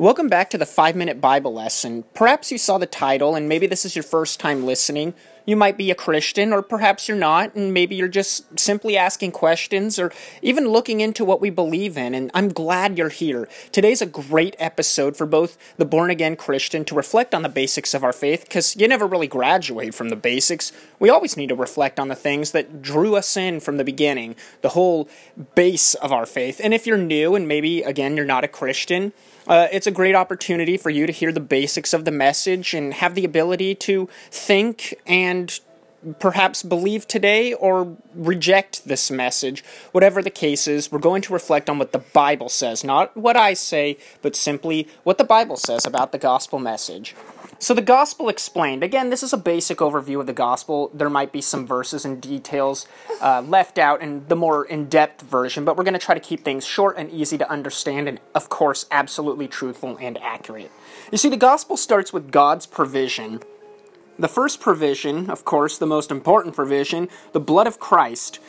Welcome 0.00 0.28
back 0.28 0.50
to 0.50 0.58
the 0.58 0.64
5 0.64 0.94
Minute 0.94 1.20
Bible 1.20 1.52
Lesson. 1.52 2.04
Perhaps 2.14 2.52
you 2.52 2.58
saw 2.58 2.78
the 2.78 2.86
title 2.86 3.34
and 3.34 3.48
maybe 3.48 3.66
this 3.66 3.84
is 3.84 3.96
your 3.96 4.04
first 4.04 4.38
time 4.38 4.64
listening. 4.64 5.12
You 5.48 5.56
might 5.56 5.78
be 5.78 5.90
a 5.90 5.94
Christian, 5.94 6.52
or 6.52 6.60
perhaps 6.60 7.08
you're 7.08 7.16
not, 7.16 7.54
and 7.54 7.72
maybe 7.72 7.96
you're 7.96 8.06
just 8.06 8.60
simply 8.60 8.98
asking 8.98 9.32
questions 9.32 9.98
or 9.98 10.12
even 10.42 10.68
looking 10.68 11.00
into 11.00 11.24
what 11.24 11.40
we 11.40 11.48
believe 11.48 11.96
in, 11.96 12.14
and 12.14 12.30
I'm 12.34 12.50
glad 12.50 12.98
you're 12.98 13.08
here. 13.08 13.48
Today's 13.72 14.02
a 14.02 14.06
great 14.06 14.56
episode 14.58 15.16
for 15.16 15.24
both 15.24 15.56
the 15.78 15.86
born 15.86 16.10
again 16.10 16.36
Christian 16.36 16.84
to 16.84 16.94
reflect 16.94 17.34
on 17.34 17.40
the 17.40 17.48
basics 17.48 17.94
of 17.94 18.04
our 18.04 18.12
faith, 18.12 18.42
because 18.42 18.76
you 18.76 18.86
never 18.86 19.06
really 19.06 19.26
graduate 19.26 19.94
from 19.94 20.10
the 20.10 20.16
basics. 20.16 20.70
We 20.98 21.08
always 21.08 21.34
need 21.34 21.48
to 21.48 21.54
reflect 21.54 21.98
on 21.98 22.08
the 22.08 22.14
things 22.14 22.50
that 22.50 22.82
drew 22.82 23.16
us 23.16 23.34
in 23.34 23.60
from 23.60 23.78
the 23.78 23.84
beginning, 23.84 24.36
the 24.60 24.68
whole 24.68 25.08
base 25.54 25.94
of 25.94 26.12
our 26.12 26.26
faith. 26.26 26.60
And 26.62 26.74
if 26.74 26.86
you're 26.86 26.98
new 26.98 27.34
and 27.34 27.48
maybe, 27.48 27.80
again, 27.80 28.18
you're 28.18 28.26
not 28.26 28.44
a 28.44 28.48
Christian, 28.48 29.14
uh, 29.46 29.66
it's 29.72 29.86
a 29.86 29.90
great 29.90 30.14
opportunity 30.14 30.76
for 30.76 30.90
you 30.90 31.06
to 31.06 31.12
hear 31.12 31.32
the 31.32 31.40
basics 31.40 31.94
of 31.94 32.04
the 32.04 32.10
message 32.10 32.74
and 32.74 32.92
have 32.92 33.14
the 33.14 33.24
ability 33.24 33.74
to 33.74 34.06
think 34.30 34.94
and 35.06 35.37
perhaps 36.18 36.62
believe 36.62 37.08
today 37.08 37.52
or 37.52 37.96
reject 38.14 38.84
this 38.86 39.10
message. 39.10 39.64
Whatever 39.92 40.22
the 40.22 40.30
case 40.30 40.68
is, 40.68 40.92
we're 40.92 40.98
going 40.98 41.22
to 41.22 41.32
reflect 41.32 41.68
on 41.68 41.78
what 41.78 41.92
the 41.92 41.98
Bible 41.98 42.48
says, 42.48 42.84
not 42.84 43.16
what 43.16 43.36
I 43.36 43.54
say, 43.54 43.98
but 44.22 44.36
simply 44.36 44.88
what 45.02 45.18
the 45.18 45.24
Bible 45.24 45.56
says 45.56 45.86
about 45.86 46.12
the 46.12 46.18
gospel 46.18 46.58
message. 46.58 47.14
So, 47.60 47.74
the 47.74 47.82
gospel 47.82 48.28
explained. 48.28 48.84
Again, 48.84 49.10
this 49.10 49.24
is 49.24 49.32
a 49.32 49.36
basic 49.36 49.78
overview 49.78 50.20
of 50.20 50.28
the 50.28 50.32
gospel. 50.32 50.92
There 50.94 51.10
might 51.10 51.32
be 51.32 51.40
some 51.40 51.66
verses 51.66 52.04
and 52.04 52.22
details 52.22 52.86
uh, 53.20 53.42
left 53.42 53.78
out 53.78 54.00
in 54.00 54.28
the 54.28 54.36
more 54.36 54.64
in 54.64 54.88
depth 54.88 55.22
version, 55.22 55.64
but 55.64 55.76
we're 55.76 55.82
going 55.82 55.94
to 55.94 55.98
try 55.98 56.14
to 56.14 56.20
keep 56.20 56.44
things 56.44 56.64
short 56.64 56.96
and 56.96 57.10
easy 57.10 57.36
to 57.36 57.50
understand, 57.50 58.08
and 58.08 58.20
of 58.32 58.48
course, 58.48 58.86
absolutely 58.92 59.48
truthful 59.48 59.96
and 60.00 60.18
accurate. 60.18 60.70
You 61.10 61.18
see, 61.18 61.28
the 61.28 61.36
gospel 61.36 61.76
starts 61.76 62.12
with 62.12 62.30
God's 62.30 62.64
provision. 62.64 63.40
The 64.20 64.26
first 64.26 64.60
provision, 64.60 65.30
of 65.30 65.44
course, 65.44 65.78
the 65.78 65.86
most 65.86 66.10
important 66.10 66.56
provision, 66.56 67.08
the 67.30 67.38
blood 67.38 67.68
of 67.68 67.78
Christ. 67.78 68.40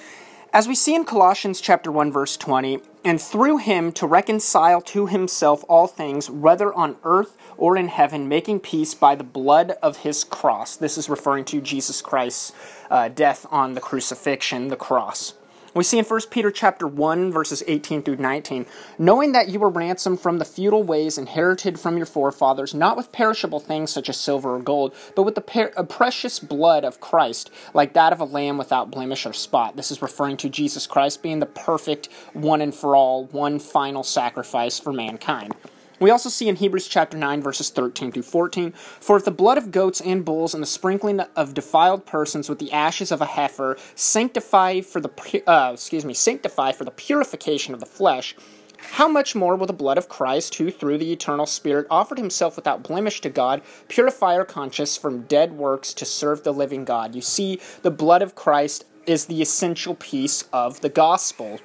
As 0.52 0.68
we 0.68 0.74
see 0.74 0.96
in 0.96 1.06
Colossians 1.06 1.62
chapter 1.62 1.92
1 1.92 2.12
verse 2.12 2.36
20, 2.38 2.80
and 3.06 3.22
through 3.22 3.58
him 3.58 3.92
to 3.92 4.08
reconcile 4.08 4.82
to 4.82 5.06
himself 5.06 5.64
all 5.70 5.86
things, 5.86 6.28
whether 6.28 6.74
on 6.74 6.98
earth 7.04 7.38
or 7.56 7.78
in 7.78 7.90
heaven, 7.90 8.28
making 8.28 8.62
peace 8.62 8.96
by 8.96 9.14
the 9.14 9.24
blood 9.24 9.78
of 9.84 9.98
his 9.98 10.24
cross. 10.24 10.76
This 10.76 10.98
is 10.98 11.08
referring 11.08 11.46
to 11.46 11.62
Jesus 11.62 12.02
Christ's 12.02 12.52
uh, 12.90 13.10
death 13.10 13.46
on 13.52 13.76
the 13.76 13.82
crucifixion, 13.82 14.70
the 14.70 14.76
cross. 14.76 15.36
We 15.74 15.84
see 15.84 16.00
in 16.00 16.06
1 16.06 16.22
Peter 16.32 16.50
chapter 16.50 16.88
1 16.88 17.32
verses 17.32 17.64
18 17.68 18.02
through 18.02 18.18
19, 18.18 18.66
knowing 18.98 19.34
that 19.34 19.50
you 19.50 19.60
were 19.60 19.70
ransomed 19.70 20.20
from 20.20 20.40
the 20.40 20.46
futile 20.46 20.84
ways 20.84 21.18
inherited 21.18 21.80
from 21.80 21.98
your 21.98 22.08
forefathers, 22.08 22.74
not 22.74 22.98
with 22.98 23.12
perishable 23.12 23.60
things 23.60 23.92
such 23.92 24.10
as 24.10 24.18
silver 24.18 24.56
or 24.56 24.60
gold, 24.60 24.96
but 25.16 25.24
with 25.24 25.36
the 25.36 25.42
per- 25.42 25.72
uh, 25.78 25.84
precious 25.84 26.40
blood 26.40 26.84
of 26.84 27.00
Christ, 27.00 27.52
like 27.74 27.94
that 27.94 28.14
of 28.14 28.20
a 28.20 28.26
lamb 28.26 28.58
without 28.58 28.90
blemish 28.90 29.26
or 29.26 29.34
spot. 29.34 29.76
This 29.76 29.92
is 29.92 30.02
referring 30.02 30.38
to 30.38 30.50
Jesus 30.50 30.88
Christ 30.88 31.22
being 31.22 31.40
the 31.40 31.46
perfect 31.46 32.10
one 32.34 32.62
and 32.62 32.74
for 32.74 32.96
all, 32.96 33.26
one 33.26 33.60
final 33.60 34.04
sacrifice 34.04 34.80
for 34.80 34.92
mankind. 34.92 35.54
We 36.00 36.12
also 36.12 36.30
see 36.30 36.48
in 36.48 36.56
Hebrews 36.56 36.88
chapter 36.88 37.18
9 37.18 37.42
verses 37.42 37.70
13 37.70 38.12
through 38.12 38.24
14, 38.24 38.72
for 38.72 39.18
if 39.18 39.26
the 39.26 39.32
blood 39.32 39.58
of 39.58 39.72
goats 39.72 40.00
and 40.00 40.24
bulls 40.24 40.54
and 40.54 40.64
the 40.64 40.68
sprinkling 40.68 41.20
of 41.36 41.54
defiled 41.54 42.06
persons 42.06 42.48
with 42.48 42.60
the 42.60 42.72
ashes 42.72 43.12
of 43.12 43.22
a 43.22 43.26
heifer 43.26 43.78
sanctify 43.96 44.82
for 44.82 45.02
the 45.02 45.44
uh, 45.46 45.72
excuse 45.74 46.06
me, 46.06 46.14
sanctify 46.14 46.72
for 46.72 46.86
the 46.86 46.92
purification 46.92 47.74
of 47.74 47.82
the 47.82 47.86
flesh, 47.86 48.36
how 48.78 49.10
much 49.10 49.36
more 49.36 49.58
will 49.58 49.68
the 49.68 49.74
blood 49.74 49.98
of 49.98 50.08
Christ, 50.08 50.56
who 50.56 50.72
through 50.72 51.00
the 51.00 51.12
eternal 51.12 51.46
Spirit 51.46 51.86
offered 51.90 52.18
himself 52.18 52.56
without 52.56 52.84
blemish 52.84 53.20
to 53.22 53.30
God, 53.30 53.62
purify 53.90 54.36
our 54.36 54.46
conscience 54.46 54.96
from 54.96 55.24
dead 55.24 55.52
works 55.52 55.94
to 55.96 56.06
serve 56.06 56.44
the 56.44 56.54
living 56.54 56.86
God? 56.86 57.14
You 57.14 57.22
see, 57.22 57.60
the 57.82 57.92
blood 57.92 58.22
of 58.22 58.36
Christ 58.36 58.86
is 59.06 59.26
the 59.26 59.42
essential 59.42 59.96
piece 59.96 60.44
of 60.54 60.80
the 60.80 60.90
gospel. 60.90 61.60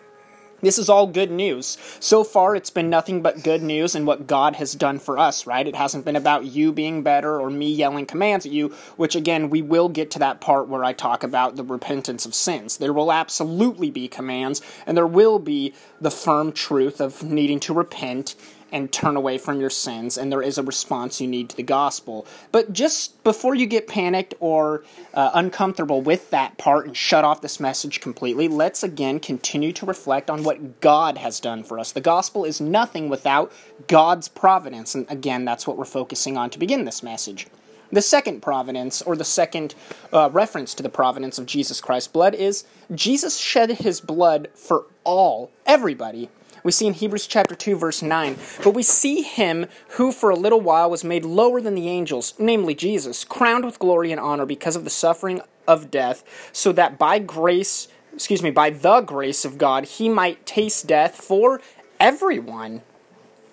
This 0.65 0.79
is 0.79 0.89
all 0.89 1.07
good 1.07 1.31
news. 1.31 1.77
So 2.01 2.25
far, 2.25 2.57
it's 2.57 2.71
been 2.71 2.89
nothing 2.89 3.21
but 3.21 3.43
good 3.43 3.63
news 3.63 3.95
and 3.95 4.07
what 4.07 4.27
God 4.27 4.57
has 4.57 4.75
done 4.75 4.99
for 4.99 5.19
us, 5.19 5.47
right? 5.47 5.67
It 5.67 5.77
hasn't 5.77 6.07
been 6.07 6.17
about 6.17 6.47
you 6.47 6.73
being 6.73 7.03
better 7.03 7.39
or 7.39 7.51
me 7.51 7.71
yelling 7.71 8.07
commands 8.07 8.47
at 8.47 8.53
you, 8.53 8.75
which 8.97 9.15
again, 9.15 9.51
we 9.51 9.61
will 9.61 9.91
get 9.91 10.11
to 10.13 10.19
that 10.21 10.41
part 10.41 10.69
where 10.69 10.83
I 10.83 10.95
talk 10.95 11.23
about 11.23 11.57
the 11.57 11.65
repentance 11.65 12.25
of 12.25 12.35
sins. 12.35 12.79
There 12.79 12.95
will 12.95 13.13
absolutely 13.13 13.91
be 13.91 14.09
commands, 14.09 14.63
and 14.87 14.97
there 14.97 15.07
will 15.07 15.39
be 15.39 15.75
the 16.01 16.11
firm 16.11 16.51
truth 16.51 17.01
of 17.01 17.23
needing 17.23 17.61
to 17.61 17.75
repent 17.75 18.35
and 18.75 18.91
turn 18.91 19.17
away 19.17 19.39
from 19.39 19.61
your 19.61 19.71
sins, 19.71 20.19
and 20.19 20.33
there 20.33 20.43
is 20.43 20.59
a 20.59 20.63
response 20.63 21.21
you 21.21 21.29
need 21.29 21.49
to 21.49 21.57
the 21.57 21.63
gospel. 21.63 22.27
But 22.51 22.73
just 22.73 23.23
before 23.23 23.55
you 23.55 23.67
get 23.67 23.87
panicked 23.87 24.35
or 24.41 24.83
uh, 25.15 25.31
uncomfortable 25.33 26.03
with 26.03 26.31
that 26.31 26.59
part 26.59 26.87
and 26.87 26.97
shut 26.97 27.25
off 27.25 27.41
this 27.41 27.61
message 27.61 28.01
completely, 28.01 28.49
let's 28.49 28.83
again 28.83 29.21
continue 29.21 29.73
to 29.75 29.87
reflect 29.87 30.29
on 30.29 30.43
what 30.43 30.81
God 30.81 31.19
has 31.19 31.39
done 31.39 31.63
for 31.63 31.79
us. 31.79 31.93
The 31.93 32.01
gospel 32.01 32.45
is 32.45 32.61
nothing 32.61 33.09
without 33.09 33.53
God's 33.87 34.27
providence, 34.27 34.97
and 34.97 35.09
again, 35.09 35.45
that's 35.45 35.69
what 35.69 35.79
we're 35.79 35.85
focusing 35.85 36.37
on 36.37 36.51
to 36.51 36.59
begin 36.59 36.85
this 36.85 37.01
message. 37.01 37.47
The 37.93 38.03
second 38.03 38.41
providence, 38.41 39.03
or 39.03 39.15
the 39.15 39.25
second 39.25 39.77
uh, 40.13 40.31
reference 40.33 40.75
to 40.75 40.83
the 40.83 40.89
providence 40.89 41.39
of 41.39 41.47
Jesus 41.47 41.81
Christ's 41.81 42.09
blood, 42.09 42.35
is 42.35 42.65
Jesus 42.93 43.39
shed 43.39 43.71
his 43.71 44.01
blood 44.01 44.49
for 44.53 44.87
all, 45.05 45.53
everybody, 45.65 46.29
we 46.65 46.73
see 46.73 46.87
in 46.87 46.95
Hebrews 46.95 47.27
chapter 47.27 47.55
2 47.55 47.77
verse 47.77 48.03
9, 48.03 48.37
but 48.65 48.75
we 48.75 48.83
see 48.83 49.23
him 49.23 49.67
who 49.91 50.11
for 50.11 50.31
a 50.31 50.37
little 50.37 50.61
while 50.61 50.91
was 50.91 51.05
made 51.05 51.25
lower 51.25 51.61
than 51.61 51.75
the 51.75 51.89
angels, 51.89 52.35
namely 52.39 52.75
Jesus, 52.75 53.23
crowned 53.23 53.65
with 53.65 53.79
glory 53.79 54.11
and 54.11 54.21
honor 54.21 54.47
because 54.47 54.75
of 54.75 54.85
the 54.85 54.91
suffering 54.91 55.43
of 55.69 55.91
death, 55.91 56.51
so 56.53 56.73
that 56.73 56.99
by 56.99 57.19
grace, 57.19 57.89
excuse 58.15 58.43
me, 58.43 58.51
by 58.51 58.71
the 58.71 59.03
grace 59.03 59.45
of 59.45 59.59
God, 59.59 59.85
he 59.85 60.09
might 60.09 60.47
taste 60.47 60.87
death 60.87 61.17
for 61.17 61.61
everyone. 62.01 62.83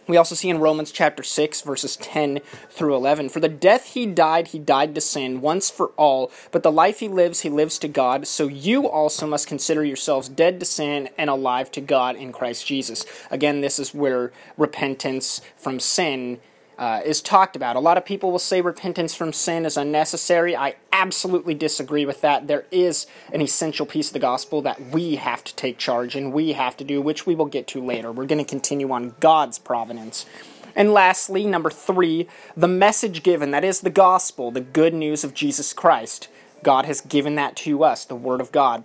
We 0.07 0.17
also 0.17 0.35
see 0.35 0.49
in 0.49 0.59
Romans 0.59 0.91
chapter 0.91 1.23
6, 1.23 1.61
verses 1.61 1.95
10 1.97 2.39
through 2.69 2.95
11 2.95 3.29
For 3.29 3.39
the 3.39 3.47
death 3.47 3.93
he 3.93 4.05
died, 4.05 4.47
he 4.47 4.59
died 4.59 4.95
to 4.95 5.01
sin 5.01 5.41
once 5.41 5.69
for 5.69 5.87
all, 5.97 6.31
but 6.51 6.63
the 6.63 6.71
life 6.71 6.99
he 6.99 7.07
lives, 7.07 7.41
he 7.41 7.49
lives 7.49 7.77
to 7.79 7.87
God. 7.87 8.27
So 8.27 8.47
you 8.47 8.87
also 8.89 9.27
must 9.27 9.47
consider 9.47 9.83
yourselves 9.83 10.27
dead 10.27 10.59
to 10.59 10.65
sin 10.65 11.09
and 11.17 11.29
alive 11.29 11.71
to 11.71 11.81
God 11.81 12.15
in 12.15 12.31
Christ 12.31 12.65
Jesus. 12.65 13.05
Again, 13.29 13.61
this 13.61 13.79
is 13.79 13.93
where 13.93 14.31
repentance 14.57 15.41
from 15.55 15.79
sin 15.79 16.39
uh, 16.77 17.01
is 17.05 17.21
talked 17.21 17.55
about. 17.55 17.75
A 17.75 17.79
lot 17.79 17.97
of 17.97 18.05
people 18.05 18.31
will 18.31 18.39
say 18.39 18.61
repentance 18.61 19.13
from 19.13 19.33
sin 19.33 19.65
is 19.65 19.77
unnecessary. 19.77 20.55
I 20.55 20.75
absolutely 20.91 21.53
disagree 21.53 22.05
with 22.05 22.21
that. 22.21 22.47
There 22.47 22.65
is 22.71 23.05
an 23.33 23.41
essential 23.41 23.85
piece 23.85 24.07
of 24.07 24.13
the 24.13 24.19
gospel 24.19 24.61
that 24.63 24.81
we 24.81 25.15
have 25.15 25.43
to 25.43 25.55
take 25.55 25.77
charge 25.77 26.15
and 26.15 26.33
we 26.33 26.53
have 26.53 26.75
to 26.77 26.83
do, 26.83 27.01
which 27.01 27.25
we 27.25 27.35
will 27.35 27.45
get 27.45 27.67
to 27.67 27.83
later. 27.83 28.11
We're 28.11 28.25
going 28.25 28.43
to 28.43 28.49
continue 28.49 28.91
on 28.91 29.15
God's 29.19 29.59
providence. 29.59 30.25
And 30.75 30.93
lastly, 30.93 31.45
number 31.45 31.69
three, 31.69 32.27
the 32.55 32.67
message 32.67 33.23
given 33.23 33.51
that 33.51 33.63
is 33.63 33.81
the 33.81 33.89
gospel, 33.89 34.51
the 34.51 34.61
good 34.61 34.93
news 34.93 35.23
of 35.23 35.33
Jesus 35.33 35.73
Christ. 35.73 36.29
God 36.63 36.85
has 36.85 37.01
given 37.01 37.35
that 37.35 37.55
to 37.57 37.83
us, 37.83 38.05
the 38.05 38.15
Word 38.15 38.39
of 38.39 38.51
God. 38.51 38.83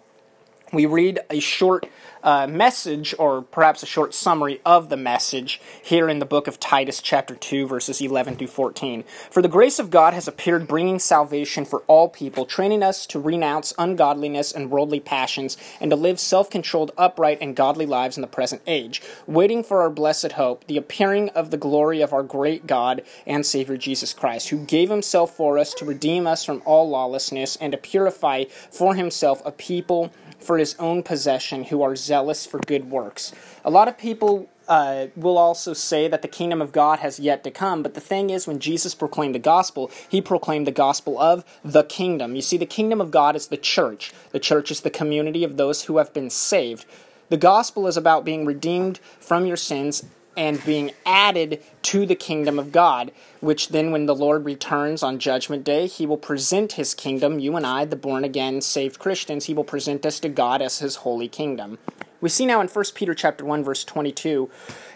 We 0.73 0.85
read 0.85 1.21
a 1.31 1.39
short 1.39 1.87
uh, 2.25 2.49
message, 2.49 3.15
or 3.21 3.43
perhaps 3.43 3.85
a 3.85 3.87
short 3.87 4.13
summary 4.13 4.61
of 4.67 4.89
the 4.89 4.97
message, 4.97 5.61
here 5.81 6.09
in 6.09 6.19
the 6.19 6.27
book 6.27 6.49
of 6.49 6.59
Titus, 6.59 7.01
chapter 7.01 7.37
2, 7.37 7.69
verses 7.69 8.01
11 8.01 8.35
through 8.35 8.49
14. 8.49 9.05
For 9.31 9.43
the 9.43 9.49
grace 9.49 9.79
of 9.79 9.91
God 9.91 10.13
has 10.13 10.27
appeared, 10.27 10.67
bringing 10.67 10.99
salvation 10.99 11.65
for 11.65 11.83
all 11.87 12.09
people, 12.09 12.45
training 12.45 12.83
us 12.83 13.07
to 13.07 13.21
renounce 13.21 13.75
ungodliness 13.79 14.51
and 14.51 14.73
worldly 14.73 14.99
passions, 14.99 15.57
and 15.81 15.89
to 15.93 15.97
live 15.97 16.19
self 16.19 16.51
controlled, 16.51 16.91
upright, 16.99 17.39
and 17.41 17.55
godly 17.55 17.87
lives 17.87 18.17
in 18.17 18.23
the 18.23 18.27
present 18.27 18.61
age, 18.67 19.01
waiting 19.29 19.63
for 19.63 19.83
our 19.83 19.91
blessed 19.91 20.33
hope, 20.33 20.67
the 20.67 20.77
appearing 20.77 21.29
of 21.29 21.53
the 21.53 21.57
glory 21.57 22.01
of 22.01 22.13
our 22.13 22.25
great 22.25 22.67
God 22.67 23.03
and 23.25 23.47
Savior 23.47 23.77
Jesus 23.77 24.13
Christ, 24.13 24.49
who 24.49 24.65
gave 24.65 24.91
himself 24.91 25.37
for 25.37 25.59
us 25.59 25.73
to 25.75 25.85
redeem 25.85 26.27
us 26.27 26.45
from 26.45 26.61
all 26.65 26.89
lawlessness 26.89 27.55
and 27.55 27.71
to 27.71 27.79
purify 27.79 28.47
for 28.73 28.97
himself 28.97 29.41
a 29.45 29.53
people 29.53 30.13
for 30.47 30.59
his 30.59 30.77
own 30.79 31.03
possession 31.03 31.65
who 31.65 31.83
are 31.83 31.97
zealous 31.97 32.47
for 32.47 32.59
good 32.61 32.91
works. 32.91 33.33
A 33.65 33.71
lot 33.71 33.89
of 33.89 33.99
people 33.99 34.49
uh, 34.69 35.07
will 35.17 35.39
also 35.39 35.73
say 35.73 36.09
that 36.09 36.23
the 36.23 36.29
kingdom 36.29 36.61
of 36.61 36.73
God 36.73 36.99
has 37.01 37.21
yet 37.21 37.45
to 37.45 37.51
come. 37.51 37.83
But 37.83 37.95
the 37.95 38.01
thing 38.01 38.31
is, 38.31 38.47
when 38.47 38.59
Jesus 38.59 38.95
proclaimed 38.95 39.35
the 39.35 39.41
gospel, 39.41 39.91
he 40.09 40.21
proclaimed 40.21 40.67
the 40.67 40.73
gospel 40.73 41.19
of 41.19 41.45
the 41.65 41.85
kingdom. 41.85 42.35
You 42.35 42.43
see, 42.43 42.57
the 42.57 42.67
kingdom 42.67 43.01
of 43.01 43.11
God 43.11 43.37
is 43.37 43.49
the 43.49 43.57
church, 43.57 44.13
the 44.31 44.41
church 44.41 44.71
is 44.71 44.81
the 44.81 44.91
community 44.91 45.45
of 45.45 45.57
those 45.57 45.83
who 45.83 45.99
have 45.99 46.13
been 46.13 46.31
saved. 46.31 46.87
The 47.29 47.37
gospel 47.37 47.87
is 47.89 47.97
about 47.97 48.25
being 48.25 48.47
redeemed 48.47 48.99
from 49.19 49.47
your 49.47 49.57
sins 49.57 50.05
and 50.37 50.65
being 50.65 50.93
added 51.05 51.63
to 51.83 52.05
the 52.05 52.15
kingdom 52.15 52.59
of 52.59 52.73
God, 52.73 53.11
which 53.41 53.69
then, 53.69 53.91
when 53.91 54.07
the 54.07 54.15
Lord 54.15 54.45
returns 54.45 55.03
on 55.03 55.19
Judgment 55.19 55.65
Day, 55.65 55.87
he 55.87 56.07
will 56.07 56.17
present 56.17 56.73
his 56.73 56.95
kingdom, 56.95 57.39
you 57.39 57.57
and 57.57 57.67
I, 57.67 57.85
the 57.85 57.97
born 57.97 58.25
again, 58.25 58.61
saved 58.61 58.99
Christians, 58.99 59.47
he 59.47 59.55
will 59.55 59.65
present 59.65 60.05
us 60.05 60.21
to 60.21 60.29
God 60.29 60.61
as 60.61 60.81
his 60.81 60.97
holy 60.97 61.29
kingdom. 61.29 61.79
We 62.21 62.29
see 62.29 62.47
now 62.47 62.61
in 62.61 62.69
1 62.69 62.85
Peter 62.95 63.15
chapter 63.15 63.45
1 63.45 63.63
verse 63.63 63.85
22, 63.85 64.51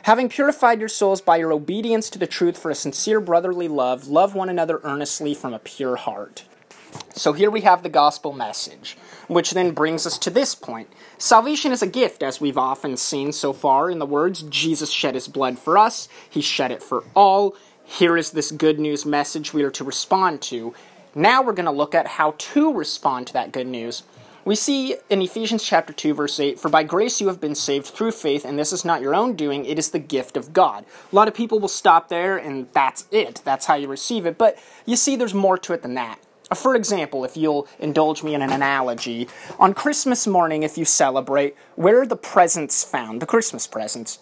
having 0.04 0.28
purified 0.28 0.80
your 0.80 0.88
souls 0.88 1.20
by 1.20 1.36
your 1.36 1.52
obedience 1.52 2.10
to 2.10 2.18
the 2.18 2.26
truth 2.26 2.58
for 2.58 2.70
a 2.70 2.74
sincere 2.74 3.20
brotherly 3.20 3.68
love, 3.68 4.08
love 4.08 4.34
one 4.34 4.48
another 4.48 4.80
earnestly 4.84 5.34
from 5.34 5.52
a 5.52 5.58
pure 5.58 5.96
heart. 5.96 6.44
So 7.12 7.32
here 7.32 7.50
we 7.50 7.60
have 7.62 7.82
the 7.82 7.88
gospel 7.88 8.32
message, 8.32 8.96
which 9.28 9.50
then 9.50 9.72
brings 9.72 10.06
us 10.06 10.16
to 10.18 10.30
this 10.30 10.54
point. 10.54 10.88
Salvation 11.18 11.72
is 11.72 11.82
a 11.82 11.86
gift, 11.86 12.22
as 12.22 12.40
we've 12.40 12.56
often 12.56 12.96
seen 12.96 13.32
so 13.32 13.52
far 13.52 13.90
in 13.90 13.98
the 13.98 14.06
words, 14.06 14.42
Jesus 14.42 14.90
shed 14.90 15.14
his 15.14 15.28
blood 15.28 15.58
for 15.58 15.76
us, 15.76 16.08
he 16.28 16.40
shed 16.40 16.70
it 16.70 16.82
for 16.82 17.04
all. 17.14 17.56
Here 17.84 18.16
is 18.16 18.30
this 18.30 18.52
good 18.52 18.78
news 18.78 19.04
message 19.04 19.52
we 19.52 19.64
are 19.64 19.70
to 19.72 19.84
respond 19.84 20.40
to. 20.42 20.72
Now 21.14 21.42
we're 21.42 21.52
going 21.52 21.66
to 21.66 21.72
look 21.72 21.94
at 21.94 22.06
how 22.06 22.36
to 22.38 22.72
respond 22.72 23.26
to 23.26 23.32
that 23.32 23.52
good 23.52 23.66
news. 23.66 24.04
We 24.44 24.54
see 24.54 24.96
in 25.10 25.20
Ephesians 25.20 25.62
chapter 25.62 25.92
2 25.92 26.14
verse 26.14 26.40
8, 26.40 26.58
for 26.58 26.70
by 26.70 26.84
grace 26.84 27.20
you 27.20 27.28
have 27.28 27.40
been 27.40 27.54
saved 27.54 27.86
through 27.86 28.12
faith, 28.12 28.44
and 28.44 28.58
this 28.58 28.72
is 28.72 28.84
not 28.84 29.02
your 29.02 29.14
own 29.14 29.36
doing, 29.36 29.66
it 29.66 29.78
is 29.78 29.90
the 29.90 29.98
gift 29.98 30.36
of 30.36 30.52
God. 30.52 30.86
A 31.12 31.14
lot 31.14 31.28
of 31.28 31.34
people 31.34 31.60
will 31.60 31.68
stop 31.68 32.08
there 32.08 32.38
and 32.38 32.68
that's 32.72 33.06
it. 33.10 33.42
That's 33.44 33.66
how 33.66 33.74
you 33.74 33.88
receive 33.88 34.24
it. 34.24 34.38
But 34.38 34.58
you 34.86 34.96
see 34.96 35.16
there's 35.16 35.34
more 35.34 35.58
to 35.58 35.74
it 35.74 35.82
than 35.82 35.94
that. 35.94 36.18
Uh, 36.50 36.54
for 36.54 36.74
example, 36.74 37.24
if 37.24 37.36
you'll 37.36 37.68
indulge 37.78 38.22
me 38.22 38.34
in 38.34 38.42
an 38.42 38.50
analogy, 38.50 39.28
on 39.58 39.72
Christmas 39.72 40.26
morning, 40.26 40.62
if 40.62 40.76
you 40.76 40.84
celebrate, 40.84 41.54
where 41.76 42.00
are 42.00 42.06
the 42.06 42.16
presents 42.16 42.82
found? 42.82 43.22
The 43.22 43.26
Christmas 43.26 43.66
presents. 43.66 44.18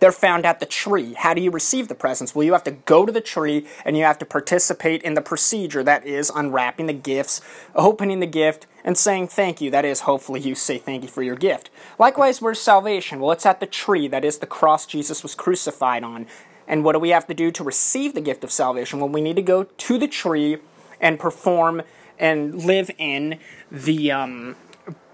They're 0.00 0.12
found 0.12 0.46
at 0.46 0.60
the 0.60 0.66
tree. 0.66 1.12
How 1.12 1.34
do 1.34 1.42
you 1.42 1.50
receive 1.50 1.88
the 1.88 1.94
presents? 1.94 2.34
Well, 2.34 2.44
you 2.44 2.54
have 2.54 2.64
to 2.64 2.70
go 2.70 3.04
to 3.04 3.12
the 3.12 3.20
tree 3.20 3.66
and 3.84 3.96
you 3.98 4.04
have 4.04 4.18
to 4.20 4.24
participate 4.24 5.02
in 5.02 5.12
the 5.12 5.20
procedure 5.20 5.84
that 5.84 6.06
is 6.06 6.32
unwrapping 6.34 6.86
the 6.86 6.94
gifts, 6.94 7.42
opening 7.74 8.20
the 8.20 8.26
gift, 8.26 8.66
and 8.82 8.96
saying 8.96 9.28
thank 9.28 9.60
you. 9.60 9.70
That 9.70 9.84
is, 9.84 10.00
hopefully, 10.00 10.40
you 10.40 10.54
say 10.54 10.78
thank 10.78 11.02
you 11.02 11.08
for 11.08 11.22
your 11.22 11.36
gift. 11.36 11.68
Likewise, 11.98 12.40
where's 12.40 12.58
salvation? 12.58 13.20
Well, 13.20 13.32
it's 13.32 13.44
at 13.44 13.60
the 13.60 13.66
tree. 13.66 14.08
That 14.08 14.24
is 14.24 14.38
the 14.38 14.46
cross 14.46 14.86
Jesus 14.86 15.22
was 15.22 15.34
crucified 15.34 16.02
on. 16.02 16.26
And 16.66 16.82
what 16.82 16.94
do 16.94 16.98
we 16.98 17.10
have 17.10 17.26
to 17.26 17.34
do 17.34 17.50
to 17.50 17.62
receive 17.62 18.14
the 18.14 18.20
gift 18.22 18.42
of 18.42 18.50
salvation? 18.50 19.00
Well, 19.00 19.08
we 19.10 19.20
need 19.20 19.36
to 19.36 19.42
go 19.42 19.64
to 19.64 19.98
the 19.98 20.08
tree 20.08 20.58
and 21.00 21.18
perform 21.18 21.82
and 22.18 22.64
live 22.64 22.90
in 22.98 23.38
the 23.70 24.12
um, 24.12 24.56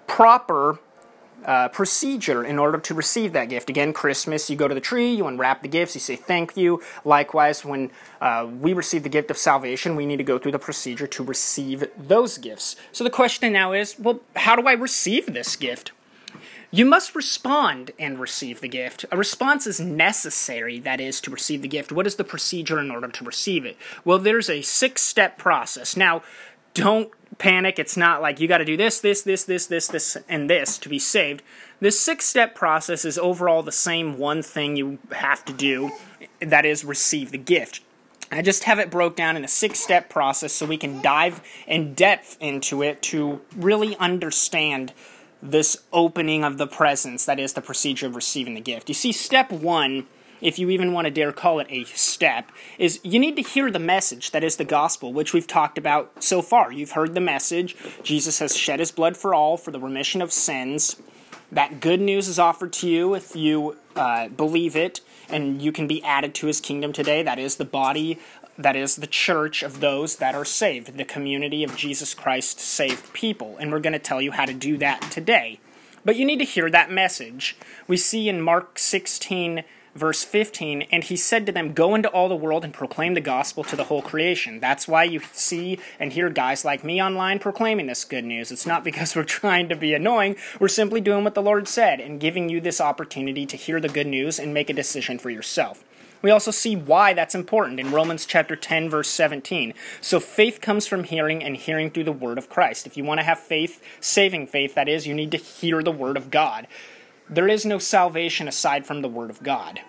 proper 0.06 0.79
uh, 1.44 1.69
procedure 1.69 2.44
in 2.44 2.59
order 2.59 2.79
to 2.79 2.93
receive 2.93 3.33
that 3.33 3.49
gift. 3.49 3.71
Again, 3.71 3.93
Christmas, 3.93 4.50
you 4.50 4.56
go 4.56 4.67
to 4.67 4.75
the 4.75 4.81
tree, 4.81 5.15
you 5.15 5.27
unwrap 5.27 5.62
the 5.62 5.69
gifts, 5.69 5.94
you 5.94 6.00
say 6.00 6.17
thank 6.17 6.56
you. 6.56 6.83
Likewise, 7.05 7.65
when 7.65 7.91
uh, 8.21 8.49
we 8.61 8.73
receive 8.73 9.05
the 9.05 9.09
gift 9.09 9.31
of 9.31 9.37
salvation, 9.37 9.94
we 9.94 10.06
need 10.06 10.17
to 10.17 10.25
go 10.25 10.38
through 10.38 10.53
the 10.53 10.59
procedure 10.59 11.06
to 11.06 11.23
receive 11.23 11.85
those 11.97 12.39
gifts. 12.39 12.75
So 12.91 13.05
the 13.05 13.11
question 13.11 13.53
now 13.53 13.73
is 13.73 13.97
well, 13.99 14.21
how 14.35 14.56
do 14.56 14.67
I 14.67 14.73
receive 14.73 15.27
this 15.27 15.55
gift? 15.55 15.93
You 16.71 16.85
must 16.85 17.15
respond 17.15 17.93
and 17.99 18.19
receive 18.19 18.61
the 18.61 18.69
gift. 18.69 19.05
A 19.11 19.17
response 19.17 19.67
is 19.67 19.81
necessary, 19.81 20.79
that 20.81 21.01
is, 21.01 21.21
to 21.23 21.31
receive 21.31 21.63
the 21.63 21.69
gift. 21.69 21.93
What 21.93 22.07
is 22.07 22.17
the 22.17 22.25
procedure 22.25 22.81
in 22.81 22.91
order 22.91 23.09
to 23.09 23.25
receive 23.25 23.65
it? 23.65 23.77
Well, 24.05 24.19
there's 24.19 24.51
a 24.51 24.63
six 24.63 25.03
step 25.03 25.39
process. 25.39 25.97
Now, 25.97 26.23
don't 26.75 27.11
panic. 27.39 27.79
It's 27.79 27.97
not 27.97 28.21
like 28.21 28.41
you 28.41 28.49
got 28.49 28.59
to 28.59 28.65
do 28.65 28.77
this, 28.77 29.01
this, 29.01 29.23
this, 29.23 29.45
this, 29.45 29.67
this, 29.67 29.89
this, 29.89 30.17
and 30.29 30.51
this 30.51 30.77
to 30.79 30.89
be 30.89 30.99
saved. 30.99 31.43
This 31.81 32.01
six 32.01 32.25
step 32.25 32.55
process 32.55 33.05
is 33.05 33.19
overall 33.19 33.63
the 33.63 33.73
same 33.73 34.19
one 34.19 34.43
thing 34.43 34.77
you 34.77 34.99
have 35.13 35.45
to 35.47 35.53
do 35.53 35.93
that 36.41 36.67
is, 36.67 36.85
receive 36.85 37.31
the 37.31 37.39
gift. 37.39 37.81
I 38.31 38.43
just 38.43 38.65
have 38.65 38.79
it 38.79 38.91
broke 38.91 39.17
down 39.17 39.37
in 39.37 39.45
a 39.45 39.49
six 39.49 39.79
step 39.79 40.11
process 40.11 40.53
so 40.53 40.67
we 40.67 40.77
can 40.77 41.01
dive 41.01 41.41
in 41.67 41.95
depth 41.95 42.37
into 42.41 42.83
it 42.83 43.01
to 43.03 43.41
really 43.55 43.97
understand 43.97 44.93
this 45.43 45.77
opening 45.93 46.44
of 46.44 46.59
the 46.59 46.67
presents, 46.67 47.27
that 47.27 47.38
is, 47.38 47.53
the 47.53 47.61
procedure 47.61 48.06
of 48.06 48.17
receiving 48.17 48.55
the 48.55 48.61
gift. 48.61 48.88
You 48.88 48.94
see, 48.94 49.12
step 49.12 49.53
one, 49.53 50.06
if 50.41 50.59
you 50.59 50.71
even 50.71 50.93
want 50.93 51.06
to 51.06 51.11
dare 51.11 51.33
call 51.33 51.61
it 51.61 51.67
a 51.71 51.85
step, 51.85 52.50
is 52.79 53.00
you 53.03 53.19
need 53.19 53.37
to 53.37 53.43
hear 53.43 53.71
the 53.71 53.79
message, 53.79 54.33
that 54.33 54.44
is 54.44 54.56
the 54.56 54.65
gospel, 54.65 55.12
which 55.12 55.33
we've 55.33 55.47
talked 55.47 55.79
about 55.79 56.23
so 56.23 56.43
far. 56.43 56.73
You've 56.73 56.93
heard 56.93 57.15
the 57.15 57.21
message 57.21 57.77
Jesus 58.03 58.38
has 58.38 58.56
shed 58.56 58.81
his 58.81 58.93
blood 58.93 59.17
for 59.17 59.35
all 59.35 59.56
for 59.56 59.71
the 59.71 59.81
remission 59.81 60.21
of 60.21 60.33
sins. 60.33 60.97
That 61.53 61.81
good 61.81 62.00
news 62.00 62.29
is 62.29 62.39
offered 62.39 62.73
to 62.75 62.89
you 62.89 63.15
if 63.15 63.37
you 63.37 63.77
uh, 63.94 64.29
believe 64.29 64.75
it, 64.77 65.00
and 65.29 65.62
you 65.62 65.73
can 65.73 65.87
be 65.87 66.03
added 66.05 66.35
to 66.35 66.47
his 66.47 66.61
kingdom 66.61 66.93
today. 66.93 67.23
That 67.23 67.39
is 67.39 67.56
the 67.56 67.65
body 67.65 68.19
that 68.58 68.76
is 68.76 68.97
the 68.97 69.06
church 69.06 69.62
of 69.62 69.81
those 69.81 70.17
that 70.17 70.35
are 70.35 70.44
saved, 70.44 70.97
the 70.97 71.05
community 71.05 71.62
of 71.62 71.76
Jesus 71.76 72.14
Christ 72.14 72.61
saved 72.61 73.12
people. 73.12 73.56
And 73.58 73.70
we're 73.70 73.81
going 73.81 73.93
to 73.93 73.99
tell 73.99 74.23
you 74.23 74.32
how 74.32 74.44
to 74.44 74.55
do 74.55 74.76
that 74.79 75.03
today. 75.11 75.61
But 76.05 76.17
you 76.17 76.25
need 76.25 76.38
to 76.38 76.44
hear 76.44 76.70
that 76.70 76.91
message. 76.91 77.56
We 77.88 77.97
see 77.97 78.29
in 78.29 78.41
Mark 78.41 78.79
16, 78.79 79.64
verse 79.97 80.23
15, 80.25 80.82
and 80.93 81.03
he 81.03 81.17
said 81.17 81.47
to 81.47 81.53
them, 81.53 81.73
Go 81.73 81.94
into 81.94 82.08
all 82.08 82.29
the 82.29 82.37
world 82.37 82.64
and 82.64 82.73
proclaim 82.73 83.14
the 83.14 83.20
gospel 83.20 83.64
to 83.64 83.76
the 83.76 83.85
whole 83.85 84.03
creation. 84.03 84.61
That's 84.61 84.87
why 84.87 85.05
you 85.05 85.20
see 85.32 85.81
and 85.99 86.12
hear 86.12 86.31
guys 86.31 86.64
like 86.64 86.85
me 86.85 87.03
online 87.03 87.38
proclaiming 87.41 87.87
this 87.87 88.05
good 88.05 88.25
news. 88.25 88.53
It's 88.53 88.67
not 88.67 88.85
because 88.85 89.17
we're 89.17 89.25
trying 89.25 89.69
to 89.69 89.76
be 89.76 89.94
annoying, 89.94 90.37
we're 90.61 90.69
simply 90.69 91.00
doing 91.00 91.25
what 91.25 91.35
the 91.35 91.43
Lord 91.43 91.67
said 91.67 92.00
and 92.00 92.20
giving 92.20 92.49
you 92.49 92.61
this 92.61 92.81
opportunity 92.81 93.44
to 93.47 93.56
hear 93.56 93.81
the 93.81 93.88
good 93.88 94.06
news 94.06 94.38
and 94.38 94.55
make 94.55 94.70
a 94.70 94.75
decision 94.75 95.19
for 95.19 95.31
yourself. 95.31 95.82
We 96.23 96.31
also 96.31 96.51
see 96.51 96.77
why 96.77 97.13
that's 97.13 97.35
important 97.35 97.81
in 97.81 97.93
Romans 97.93 98.27
chapter 98.27 98.57
10 98.57 98.91
verse 98.91 99.09
17. 99.09 99.75
So 100.01 100.21
faith 100.21 100.61
comes 100.61 100.87
from 100.87 101.05
hearing 101.05 101.43
and 101.43 101.57
hearing 101.57 101.91
through 101.91 102.05
the 102.05 102.13
word 102.13 102.39
of 102.39 102.49
Christ. 102.49 102.87
If 102.87 102.97
you 102.97 103.05
want 103.05 103.21
to 103.21 103.25
have 103.25 103.39
faith, 103.39 103.83
saving 104.01 104.47
faith 104.47 104.75
that 104.75 104.89
is, 104.89 105.07
you 105.07 105.15
need 105.15 105.31
to 105.33 105.37
hear 105.37 105.83
the 105.83 105.93
word 105.93 106.17
of 106.17 106.31
God. 106.31 106.67
There 107.29 107.49
is 107.49 107.67
no 107.67 107.79
salvation 107.79 108.49
aside 108.49 108.87
from 108.87 109.03
the 109.03 109.09
word 109.09 109.31
of 109.31 109.43
God. 109.43 109.81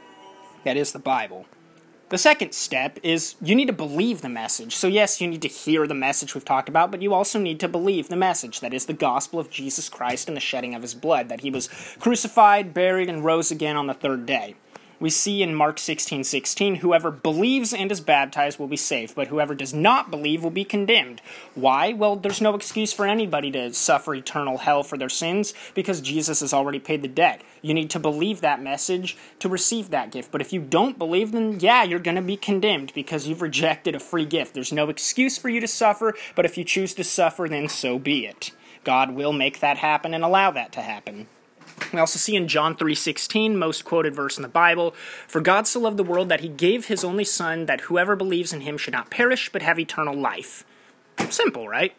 That 0.64 0.78
is 0.78 0.92
the 0.92 1.00
Bible. 1.00 1.46
The 2.10 2.18
second 2.18 2.54
step 2.54 3.00
is 3.04 3.36
you 3.42 3.54
need 3.54 3.68
to 3.68 3.74
believe 3.74 4.22
the 4.22 4.30
message. 4.30 4.76
So, 4.76 4.88
yes, 4.88 5.20
you 5.20 5.28
need 5.28 5.42
to 5.42 5.50
hear 5.50 5.86
the 5.86 5.94
message 5.94 6.34
we've 6.34 6.46
talked 6.46 6.70
about, 6.70 6.90
but 6.90 7.02
you 7.02 7.14
also 7.14 7.38
need 7.38 7.60
to 7.60 7.68
believe 7.68 8.08
the 8.08 8.16
message 8.16 8.62
that 8.62 8.74
is 8.74 8.86
the 8.86 8.94
gospel 8.94 9.42
of 9.42 9.50
Jesus 9.50 9.90
Christ 9.90 10.30
and 10.30 10.38
the 10.38 10.42
shedding 10.42 10.74
of 10.74 10.84
his 10.84 10.96
blood, 10.96 11.28
that 11.28 11.42
he 11.42 11.52
was 11.52 11.70
crucified, 12.00 12.74
buried, 12.74 13.10
and 13.10 13.26
rose 13.26 13.52
again 13.52 13.76
on 13.76 13.88
the 13.88 13.94
third 13.94 14.26
day 14.26 14.56
we 15.00 15.10
see 15.10 15.44
in 15.44 15.54
Mark 15.54 15.78
16 15.78 16.24
16, 16.24 16.76
whoever 16.76 17.12
believes 17.12 17.74
and 17.74 17.92
is 17.92 18.02
baptized 18.02 18.58
will 18.58 18.68
be 18.68 18.78
saved, 18.78 19.16
but 19.16 19.28
whoever 19.28 19.54
does 19.54 19.74
not 19.74 20.10
believe 20.10 20.44
will 20.44 20.50
be 20.50 20.64
condemned. 20.64 21.22
Why? 21.54 21.94
Well, 21.94 22.16
there's 22.16 22.42
no 22.42 22.56
excuse 22.56 22.94
for 22.94 23.06
anybody 23.06 23.52
to 23.52 23.74
suffer 23.74 24.16
eternal 24.16 24.58
hell 24.58 24.84
for 24.84 24.98
their 24.98 25.10
sins 25.10 25.54
because 25.76 26.02
Jesus 26.02 26.40
has 26.40 26.54
already 26.54 26.80
paid 26.80 27.02
the 27.02 27.08
debt. 27.08 27.42
You 27.62 27.74
need 27.74 27.90
to 27.92 28.00
believe 28.00 28.42
that 28.42 28.62
message 28.62 29.18
to 29.40 29.50
receive 29.50 29.90
that 29.90 30.12
gift. 30.12 30.32
But 30.32 30.42
if 30.42 30.52
you 30.52 30.62
don't 30.62 30.98
believe, 30.98 31.32
then 31.32 31.60
yeah, 31.60 31.84
you're 31.84 32.00
going 32.00 32.16
to 32.16 32.22
be 32.22 32.38
condemned 32.38 32.92
because 32.96 33.28
you've 33.28 33.42
rejected 33.42 33.94
a 33.96 34.00
free 34.00 34.26
gift. 34.26 34.54
There's 34.54 34.74
no 34.74 34.90
excuse 34.90 35.38
for 35.38 35.50
you 35.50 35.60
to 35.60 35.68
suffer, 35.68 36.16
but 36.36 36.46
if 36.46 36.58
you 36.58 36.64
choose 36.64 36.94
to 36.96 37.04
suffer, 37.04 37.48
then 37.48 37.70
so 37.70 38.00
be 38.00 38.26
it. 38.26 38.52
God 38.84 39.12
will 39.12 39.34
make 39.34 39.60
that 39.60 39.78
happen 39.78 40.14
and 40.14 40.24
allow 40.24 40.50
that 40.52 40.72
to 40.74 40.82
happen. 40.82 41.28
We 41.94 42.00
also 42.00 42.20
see 42.20 42.36
in 42.36 42.48
John 42.48 42.76
3:16, 42.76 43.58
most 43.58 43.86
quoted 43.86 44.16
verse 44.16 44.38
in 44.38 44.42
the 44.42 44.50
Bible, 44.50 44.94
"For 45.28 45.42
God 45.42 45.68
so 45.68 45.80
loved 45.80 45.98
the 45.98 46.04
world 46.04 46.30
that 46.30 46.42
he 46.42 46.48
gave 46.48 46.86
his 46.86 47.04
only 47.04 47.24
son 47.24 47.66
that 47.66 47.82
whoever 47.82 48.16
believes 48.16 48.52
in 48.54 48.62
him 48.62 48.78
should 48.78 48.94
not 48.94 49.10
perish 49.10 49.50
but 49.52 49.62
have 49.62 49.80
eternal 49.80 50.16
life." 50.16 50.64
Simple, 51.30 51.68
right? 51.68 51.94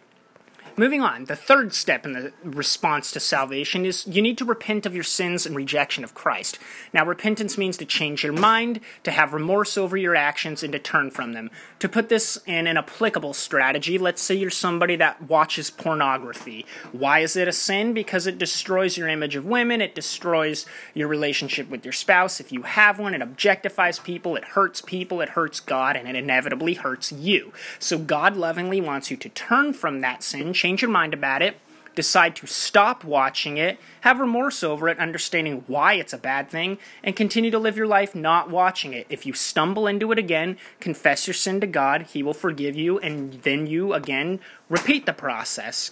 Moving 0.79 1.03
on, 1.03 1.25
the 1.25 1.35
third 1.35 1.75
step 1.75 2.07
in 2.07 2.13
the 2.13 2.33
response 2.45 3.11
to 3.11 3.19
salvation 3.19 3.85
is 3.85 4.07
you 4.07 4.23
need 4.23 4.39
to 4.39 4.45
repent 4.45 4.87
of 4.87 4.95
your 4.95 5.03
sins 5.03 5.45
and 5.45 5.57
rejection 5.57 6.05
of 6.05 6.15
Christ. 6.15 6.57
Now, 6.93 7.05
repentance 7.05 7.59
means 7.59 7.77
to 7.79 7.85
change 7.85 8.23
your 8.23 8.33
mind, 8.33 8.79
to 9.03 9.11
have 9.11 9.33
remorse 9.33 9.77
over 9.77 9.97
your 9.97 10.15
actions, 10.15 10.63
and 10.63 10.73
to 10.73 10.79
turn 10.79 11.11
from 11.11 11.33
them. 11.33 11.51
To 11.81 11.89
put 11.89 12.09
this 12.09 12.39
in 12.47 12.69
an 12.69 12.77
applicable 12.77 13.35
strategy, 13.35 13.99
let's 13.99 14.23
say 14.23 14.37
you're 14.37 14.51
somebody 14.51 14.95
that 14.95 15.21
watches 15.23 15.69
pornography. 15.69 16.65
Why 16.93 17.21
is 17.21 17.35
it 17.35 17.49
a 17.49 17.53
sin? 17.53 17.93
Because 17.93 18.29
it 18.29 18.39
destroys 18.39 18.97
your 18.97 19.09
image 19.09 19.35
of 19.35 19.45
women, 19.45 19.81
it 19.81 19.97
destroys 19.97 20.65
your 20.95 21.09
relationship 21.09 21.69
with 21.69 21.85
your 21.85 21.93
spouse. 21.93 22.39
If 22.39 22.53
you 22.53 22.63
have 22.63 23.01
one, 23.01 23.15
it 23.15 23.21
objectifies 23.21 24.01
people, 24.01 24.37
it 24.37 24.45
hurts 24.45 24.81
people, 24.81 25.21
it 25.23 25.31
hurts 25.31 25.59
God, 25.59 25.97
and 25.97 26.07
it 26.07 26.15
inevitably 26.15 26.75
hurts 26.75 27.11
you. 27.11 27.53
So, 27.81 27.99
God 27.99 28.37
lovingly 28.37 28.81
wants 28.81 29.11
you 29.11 29.17
to 29.17 29.29
turn 29.29 29.73
from 29.73 30.03
that 30.03 30.23
sin, 30.23 30.53
change 30.53 30.68
your 30.77 30.91
mind 30.91 31.15
about 31.15 31.41
it, 31.41 31.57
decide 31.95 32.37
to 32.37 32.47
stop 32.47 33.03
watching 33.03 33.57
it, 33.57 33.77
have 34.03 34.21
remorse 34.21 34.63
over 34.63 34.89
it, 34.89 34.99
understanding 35.01 35.65
why 35.67 35.95
it's 35.95 36.13
a 36.13 36.19
bad 36.19 36.49
thing, 36.49 36.79
and 37.03 37.17
continue 37.17 37.51
to 37.51 37.59
live 37.59 37.77
your 37.77 37.89
life 37.89 38.15
not 38.15 38.49
watching 38.51 38.93
it. 38.93 39.07
If 39.09 39.27
you 39.27 39.33
stumble 39.33 39.87
into 39.87 40.13
it 40.13 40.19
again, 40.19 40.59
confess 40.79 41.27
your 41.27 41.35
sin 41.35 41.61
to 41.61 41.67
God, 41.67 42.03
He 42.03 42.23
will 42.23 42.35
forgive 42.35 42.77
you, 42.77 43.01
and 43.01 43.33
then 43.43 43.67
you 43.67 43.95
again 43.95 44.39
repeat 44.69 45.07
the 45.07 45.13
process. 45.13 45.91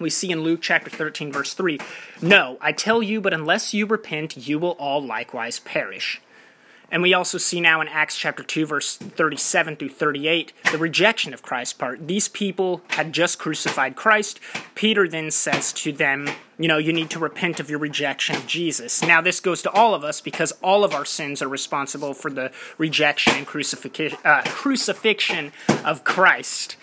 We 0.00 0.10
see 0.10 0.30
in 0.30 0.42
Luke 0.42 0.60
chapter 0.62 0.90
13, 0.90 1.32
verse 1.32 1.54
3 1.54 1.78
No, 2.20 2.58
I 2.60 2.72
tell 2.72 3.02
you, 3.02 3.20
but 3.20 3.32
unless 3.32 3.72
you 3.72 3.86
repent, 3.86 4.48
you 4.48 4.58
will 4.58 4.72
all 4.72 5.00
likewise 5.00 5.60
perish. 5.60 6.20
And 6.90 7.02
we 7.02 7.14
also 7.14 7.36
see 7.36 7.60
now 7.60 7.80
in 7.80 7.88
Acts 7.88 8.16
chapter 8.16 8.42
2, 8.42 8.64
verse 8.66 8.96
37 8.96 9.76
through 9.76 9.88
38, 9.88 10.52
the 10.70 10.78
rejection 10.78 11.34
of 11.34 11.42
Christ's 11.42 11.74
part. 11.74 12.06
These 12.06 12.28
people 12.28 12.80
had 12.90 13.12
just 13.12 13.38
crucified 13.38 13.96
Christ. 13.96 14.38
Peter 14.74 15.08
then 15.08 15.30
says 15.32 15.72
to 15.74 15.92
them, 15.92 16.28
you 16.58 16.68
know, 16.68 16.78
you 16.78 16.92
need 16.92 17.10
to 17.10 17.18
repent 17.18 17.58
of 17.58 17.68
your 17.68 17.80
rejection 17.80 18.36
of 18.36 18.46
Jesus. 18.46 19.02
Now, 19.02 19.20
this 19.20 19.40
goes 19.40 19.62
to 19.62 19.70
all 19.72 19.94
of 19.94 20.04
us 20.04 20.20
because 20.20 20.52
all 20.62 20.84
of 20.84 20.94
our 20.94 21.04
sins 21.04 21.42
are 21.42 21.48
responsible 21.48 22.14
for 22.14 22.30
the 22.30 22.52
rejection 22.78 23.34
and 23.34 23.46
crucifixion, 23.46 24.16
uh, 24.24 24.42
crucifixion 24.46 25.52
of 25.84 26.04
Christ. 26.04 26.76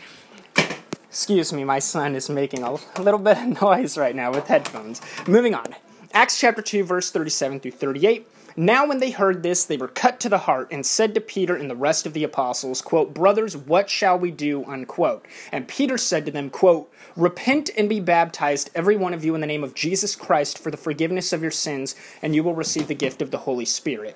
Excuse 1.08 1.54
me, 1.54 1.64
my 1.64 1.80
son 1.80 2.16
is 2.16 2.30
making 2.30 2.64
a 2.64 2.74
little 3.00 3.20
bit 3.20 3.38
of 3.38 3.62
noise 3.62 3.98
right 3.98 4.16
now 4.16 4.32
with 4.32 4.48
headphones. 4.48 5.02
Moving 5.28 5.56
on. 5.56 5.76
Acts 6.12 6.40
chapter 6.40 6.62
2, 6.62 6.84
verse 6.84 7.10
37 7.10 7.62
through 7.62 7.72
38. 7.72 8.28
Now, 8.56 8.88
when 8.88 9.00
they 9.00 9.12
heard 9.12 9.42
this, 9.42 9.64
they 9.64 9.78
were 9.78 9.88
cut 9.88 10.20
to 10.20 10.30
the 10.30 10.40
heart 10.40 10.68
and 10.72 10.86
said 10.86 11.16
to 11.16 11.22
Peter 11.22 11.56
and 11.56 11.70
the 11.70 11.76
rest 11.76 12.06
of 12.06 12.14
the 12.14 12.24
apostles, 12.24 12.82
quote, 12.82 13.14
Brothers, 13.14 13.58
what 13.58 13.90
shall 13.90 14.18
we 14.20 14.30
do? 14.30 14.64
Unquote. 14.66 15.26
And 15.52 15.68
Peter 15.68 15.98
said 15.98 16.26
to 16.26 16.32
them, 16.32 16.52
quote, 16.52 16.92
Repent 17.16 17.72
and 17.76 17.90
be 17.90 18.00
baptized, 18.00 18.70
every 18.76 18.96
one 18.96 19.14
of 19.14 19.26
you, 19.26 19.34
in 19.34 19.42
the 19.42 19.48
name 19.48 19.64
of 19.64 19.74
Jesus 19.74 20.16
Christ 20.16 20.60
for 20.60 20.70
the 20.70 20.78
forgiveness 20.78 21.34
of 21.34 21.42
your 21.42 21.52
sins, 21.52 21.96
and 22.22 22.36
you 22.36 22.44
will 22.44 22.54
receive 22.54 22.88
the 22.88 22.96
gift 22.96 23.22
of 23.22 23.32
the 23.32 23.40
Holy 23.40 23.66
Spirit. 23.66 24.16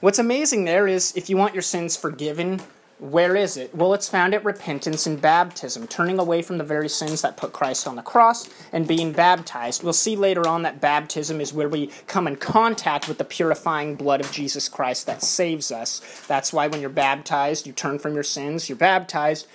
What's 0.00 0.18
amazing 0.18 0.64
there 0.64 0.86
is 0.86 1.12
if 1.16 1.28
you 1.28 1.36
want 1.36 1.54
your 1.54 1.62
sins 1.62 1.96
forgiven, 1.96 2.60
where 3.00 3.34
is 3.34 3.56
it? 3.56 3.74
Well, 3.74 3.94
it's 3.94 4.10
found 4.10 4.34
at 4.34 4.44
repentance 4.44 5.06
and 5.06 5.20
baptism, 5.20 5.86
turning 5.86 6.18
away 6.18 6.42
from 6.42 6.58
the 6.58 6.64
very 6.64 6.88
sins 6.88 7.22
that 7.22 7.38
put 7.38 7.52
Christ 7.52 7.86
on 7.86 7.96
the 7.96 8.02
cross 8.02 8.48
and 8.72 8.86
being 8.86 9.12
baptized. 9.12 9.82
We'll 9.82 9.94
see 9.94 10.16
later 10.16 10.46
on 10.46 10.62
that 10.62 10.82
baptism 10.82 11.40
is 11.40 11.54
where 11.54 11.68
we 11.68 11.86
come 12.06 12.26
in 12.26 12.36
contact 12.36 13.08
with 13.08 13.16
the 13.16 13.24
purifying 13.24 13.96
blood 13.96 14.20
of 14.20 14.30
Jesus 14.30 14.68
Christ 14.68 15.06
that 15.06 15.22
saves 15.22 15.72
us. 15.72 16.02
That's 16.28 16.52
why 16.52 16.66
when 16.66 16.82
you're 16.82 16.90
baptized, 16.90 17.66
you 17.66 17.72
turn 17.72 17.98
from 17.98 18.12
your 18.12 18.22
sins, 18.22 18.68
you're 18.68 18.76
baptized, 18.76 19.46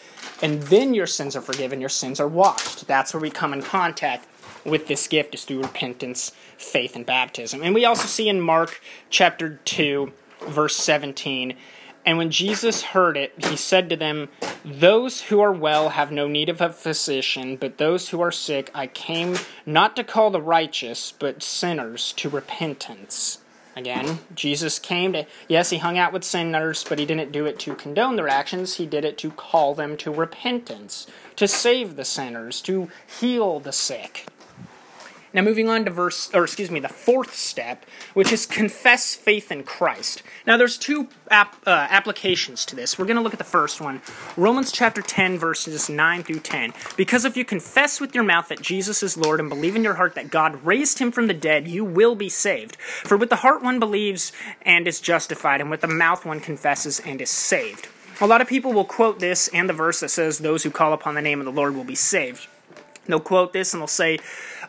and 0.42 0.64
then 0.64 0.96
your 0.96 1.08
sins 1.08 1.36
are 1.36 1.42
forgiven, 1.42 1.80
your 1.80 1.90
sins 1.90 2.20
are 2.20 2.28
washed. 2.28 2.88
That's 2.88 3.14
where 3.14 3.22
we 3.22 3.30
come 3.30 3.54
in 3.54 3.62
contact 3.62 4.28
with 4.66 4.88
this 4.88 5.08
gift 5.08 5.36
is 5.36 5.46
through 5.46 5.62
repentance, 5.62 6.32
faith, 6.58 6.96
and 6.96 7.06
baptism. 7.06 7.62
And 7.62 7.76
we 7.76 7.86
also 7.86 8.08
see 8.08 8.28
in 8.28 8.42
Mark 8.42 8.82
chapter 9.12 9.60
2, 9.66 10.12
verse 10.48 10.76
17 10.76 11.56
and 12.06 12.18
when 12.18 12.30
Jesus 12.30 12.84
heard 12.84 13.18
it, 13.18 13.34
he 13.38 13.56
said 13.56 13.90
to 13.90 13.96
them, 13.96 14.30
Those 14.64 15.22
who 15.24 15.42
are 15.42 15.52
well 15.52 15.90
have 15.90 16.12
no 16.12 16.28
need 16.28 16.50
of 16.50 16.62
a 16.62 16.70
physician, 16.70 17.56
but 17.56 17.78
those 17.78 18.10
who 18.10 18.22
are 18.22 18.32
sick 18.32 18.70
I 18.76 18.88
came 18.88 19.38
not 19.66 19.96
to 19.96 20.04
call 20.04 20.30
the 20.30 20.42
righteous, 20.42 21.12
but 21.12 21.42
sinners 21.42 22.14
to 22.14 22.30
repentance. 22.30 23.40
Again, 23.76 24.20
Jesus 24.34 24.80
came 24.80 25.12
to, 25.14 25.26
yes, 25.50 25.70
he 25.70 25.80
hung 25.80 25.98
out 25.98 26.14
with 26.14 26.24
sinners, 26.24 26.86
but 26.88 26.98
he 26.98 27.06
didn't 27.06 27.34
do 27.34 27.46
it 27.46 27.60
to 27.60 27.76
condone 27.76 28.16
their 28.16 28.30
actions. 28.30 28.76
He 28.76 28.86
did 28.86 29.04
it 29.04 29.18
to 29.18 29.32
call 29.32 29.76
them 29.76 29.98
to 29.98 30.12
repentance, 30.12 31.08
to 31.36 31.48
save 31.48 31.98
the 31.98 32.06
sinners, 32.06 32.62
to 32.62 32.90
heal 33.20 33.60
the 33.60 33.74
sick. 33.74 34.28
Now, 35.36 35.42
moving 35.42 35.68
on 35.68 35.84
to 35.84 35.92
verse, 35.92 36.34
or 36.34 36.46
excuse 36.46 36.72
me, 36.72 36.80
the 36.80 36.88
fourth 36.88 37.36
step, 37.36 37.86
which 38.14 38.32
is 38.32 38.46
confess 38.46 39.16
faith 39.16 39.52
in 39.52 39.64
Christ. 39.64 40.24
Now, 40.48 40.56
there's 40.56 40.78
two 40.78 41.10
ap- 41.30 41.58
uh, 41.68 41.88
applications 41.90 42.64
to 42.68 42.76
this. 42.78 42.98
We're 42.98 43.04
going 43.04 43.18
to 43.18 43.22
look 43.22 43.34
at 43.34 43.38
the 43.38 43.44
first 43.44 43.82
one 43.82 44.02
Romans 44.38 44.72
chapter 44.72 45.02
10, 45.02 45.38
verses 45.38 45.90
9 45.90 46.24
through 46.24 46.40
10. 46.40 46.72
Because 46.96 47.26
if 47.26 47.36
you 47.36 47.44
confess 47.44 48.00
with 48.00 48.16
your 48.16 48.24
mouth 48.24 48.48
that 48.48 48.62
Jesus 48.62 49.04
is 49.04 49.18
Lord 49.18 49.42
and 49.42 49.50
believe 49.50 49.76
in 49.76 49.84
your 49.84 49.96
heart 49.96 50.16
that 50.16 50.32
God 50.32 50.64
raised 50.64 51.00
him 51.00 51.12
from 51.12 51.28
the 51.28 51.34
dead, 51.34 51.68
you 51.68 51.84
will 51.84 52.16
be 52.16 52.30
saved. 52.30 52.78
For 52.78 53.18
with 53.18 53.30
the 53.30 53.36
heart 53.36 53.62
one 53.62 53.78
believes 53.78 54.32
and 54.62 54.88
is 54.88 55.02
justified, 55.02 55.60
and 55.60 55.70
with 55.70 55.82
the 55.82 55.88
mouth 55.88 56.26
one 56.26 56.40
confesses 56.40 57.02
and 57.02 57.20
is 57.20 57.30
saved. 57.30 57.90
A 58.22 58.26
lot 58.26 58.40
of 58.40 58.48
people 58.48 58.72
will 58.72 58.86
quote 58.86 59.20
this 59.20 59.50
and 59.50 59.68
the 59.68 59.74
verse 59.74 60.00
that 60.00 60.12
says, 60.12 60.40
Those 60.40 60.64
who 60.64 60.72
call 60.72 60.94
upon 60.94 61.16
the 61.16 61.22
name 61.22 61.42
of 61.42 61.46
the 61.46 61.52
Lord 61.52 61.76
will 61.76 61.84
be 61.84 61.94
saved. 61.94 62.48
They'll 63.08 63.20
quote 63.20 63.54
this 63.54 63.74
and 63.74 63.82
they'll 63.82 63.88
say, 63.88 64.20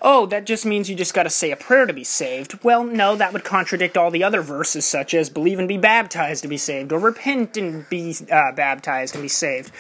oh, 0.03 0.27
that 0.27 0.47
just 0.47 0.67
means 0.67 0.91
you 0.91 0.97
just 0.97 1.15
got 1.15 1.25
to 1.25 1.31
say 1.31 1.51
a 1.51 1.57
prayer 1.57 1.87
to 1.87 1.93
be 1.93 2.05
saved. 2.05 2.63
Well, 2.63 2.85
no, 2.85 3.17
that 3.17 3.33
would 3.33 3.45
contradict 3.45 3.97
all 3.97 4.11
the 4.11 4.25
other 4.25 4.43
verses, 4.43 4.85
such 4.87 5.15
as 5.15 5.31
believe 5.31 5.59
and 5.59 5.69
be 5.69 5.79
baptized 5.79 6.43
to 6.43 6.49
be 6.49 6.59
saved, 6.59 6.93
or 6.93 6.99
repent 6.99 7.57
and 7.57 7.89
be 7.89 8.15
uh, 8.31 8.53
baptized 8.53 9.15
and 9.15 9.23
be 9.23 9.29
saved. 9.29 9.71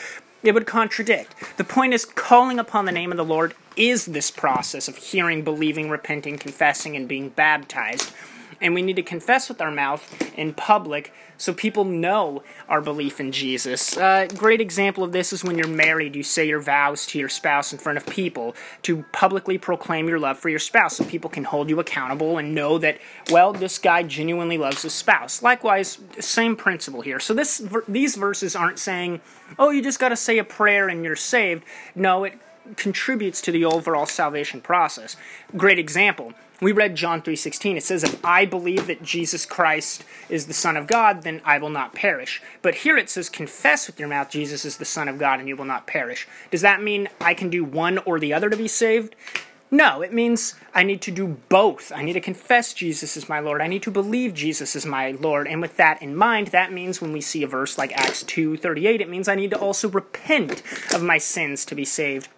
It 0.42 0.52
would 0.52 0.66
contradict. 0.66 1.34
The 1.56 1.64
point 1.64 1.92
is, 1.92 2.04
calling 2.04 2.58
upon 2.58 2.84
the 2.84 2.92
name 2.92 3.10
of 3.10 3.16
the 3.16 3.24
Lord 3.24 3.54
is 3.76 4.06
this 4.06 4.30
process 4.30 4.88
of 4.88 4.96
hearing, 4.96 5.42
believing, 5.42 5.90
repenting, 5.90 6.38
confessing, 6.38 6.96
and 6.96 7.08
being 7.08 7.30
baptized 7.30 8.12
and 8.60 8.74
we 8.74 8.82
need 8.82 8.96
to 8.96 9.02
confess 9.02 9.48
with 9.48 9.60
our 9.60 9.70
mouth 9.70 10.32
in 10.36 10.52
public 10.52 11.12
so 11.38 11.52
people 11.52 11.84
know 11.84 12.42
our 12.68 12.80
belief 12.80 13.20
in 13.20 13.30
Jesus. 13.32 13.96
A 13.96 14.04
uh, 14.04 14.26
great 14.26 14.60
example 14.60 15.04
of 15.04 15.12
this 15.12 15.32
is 15.32 15.44
when 15.44 15.58
you're 15.58 15.68
married, 15.68 16.16
you 16.16 16.22
say 16.22 16.46
your 16.46 16.60
vows 16.60 17.06
to 17.06 17.18
your 17.18 17.28
spouse 17.28 17.72
in 17.72 17.78
front 17.78 17.98
of 17.98 18.06
people 18.06 18.54
to 18.82 19.04
publicly 19.12 19.58
proclaim 19.58 20.08
your 20.08 20.18
love 20.18 20.38
for 20.38 20.48
your 20.48 20.58
spouse 20.58 20.96
so 20.96 21.04
people 21.04 21.28
can 21.28 21.44
hold 21.44 21.68
you 21.68 21.78
accountable 21.78 22.38
and 22.38 22.54
know 22.54 22.78
that, 22.78 22.98
well, 23.30 23.52
this 23.52 23.78
guy 23.78 24.02
genuinely 24.02 24.58
loves 24.58 24.82
his 24.82 24.94
spouse. 24.94 25.42
Likewise, 25.42 25.98
same 26.20 26.56
principle 26.56 27.02
here. 27.02 27.20
So 27.20 27.34
this 27.34 27.62
these 27.86 28.16
verses 28.16 28.56
aren't 28.56 28.78
saying, 28.78 29.20
oh, 29.58 29.70
you 29.70 29.82
just 29.82 30.00
got 30.00 30.08
to 30.10 30.16
say 30.16 30.38
a 30.38 30.44
prayer 30.44 30.88
and 30.88 31.04
you're 31.04 31.16
saved. 31.16 31.64
No, 31.94 32.24
it 32.24 32.38
contributes 32.76 33.40
to 33.42 33.52
the 33.52 33.64
overall 33.64 34.06
salvation 34.06 34.60
process. 34.60 35.16
Great 35.56 35.78
example 35.78 36.32
we 36.60 36.72
read 36.72 36.94
John 36.94 37.20
3:16 37.20 37.76
it 37.76 37.82
says 37.82 38.02
if 38.02 38.24
I 38.24 38.44
believe 38.44 38.86
that 38.86 39.02
Jesus 39.02 39.44
Christ 39.44 40.04
is 40.28 40.46
the 40.46 40.54
son 40.54 40.76
of 40.76 40.86
God 40.86 41.22
then 41.22 41.42
I 41.44 41.58
will 41.58 41.70
not 41.70 41.94
perish. 41.94 42.42
But 42.62 42.76
here 42.76 42.96
it 42.96 43.10
says 43.10 43.28
confess 43.28 43.86
with 43.86 44.00
your 44.00 44.08
mouth 44.08 44.30
Jesus 44.30 44.64
is 44.64 44.78
the 44.78 44.84
son 44.84 45.08
of 45.08 45.18
God 45.18 45.38
and 45.38 45.48
you 45.48 45.56
will 45.56 45.64
not 45.64 45.86
perish. 45.86 46.26
Does 46.50 46.62
that 46.62 46.82
mean 46.82 47.08
I 47.20 47.34
can 47.34 47.50
do 47.50 47.64
one 47.64 47.98
or 47.98 48.18
the 48.18 48.32
other 48.32 48.48
to 48.48 48.56
be 48.56 48.68
saved? 48.68 49.14
No 49.70 50.00
it 50.00 50.12
means 50.12 50.54
I 50.74 50.82
need 50.82 51.02
to 51.02 51.10
do 51.10 51.38
both. 51.48 51.92
I 51.94 52.02
need 52.02 52.14
to 52.14 52.20
confess 52.20 52.72
Jesus 52.72 53.16
is 53.16 53.28
my 53.28 53.40
Lord. 53.40 53.60
I 53.60 53.66
need 53.66 53.82
to 53.82 53.90
believe 53.90 54.32
Jesus 54.32 54.74
is 54.74 54.86
my 54.86 55.10
Lord. 55.10 55.46
And 55.48 55.60
with 55.60 55.76
that 55.76 56.00
in 56.00 56.16
mind 56.16 56.48
that 56.48 56.72
means 56.72 57.02
when 57.02 57.12
we 57.12 57.20
see 57.20 57.42
a 57.42 57.48
verse 57.48 57.76
like 57.76 57.92
Acts 57.92 58.22
2:38 58.22 59.00
it 59.02 59.10
means 59.10 59.28
I 59.28 59.34
need 59.34 59.50
to 59.50 59.58
also 59.58 59.88
repent 59.90 60.62
of 60.94 61.02
my 61.02 61.18
sins 61.18 61.66
to 61.66 61.74
be 61.74 61.84
saved 61.84 62.28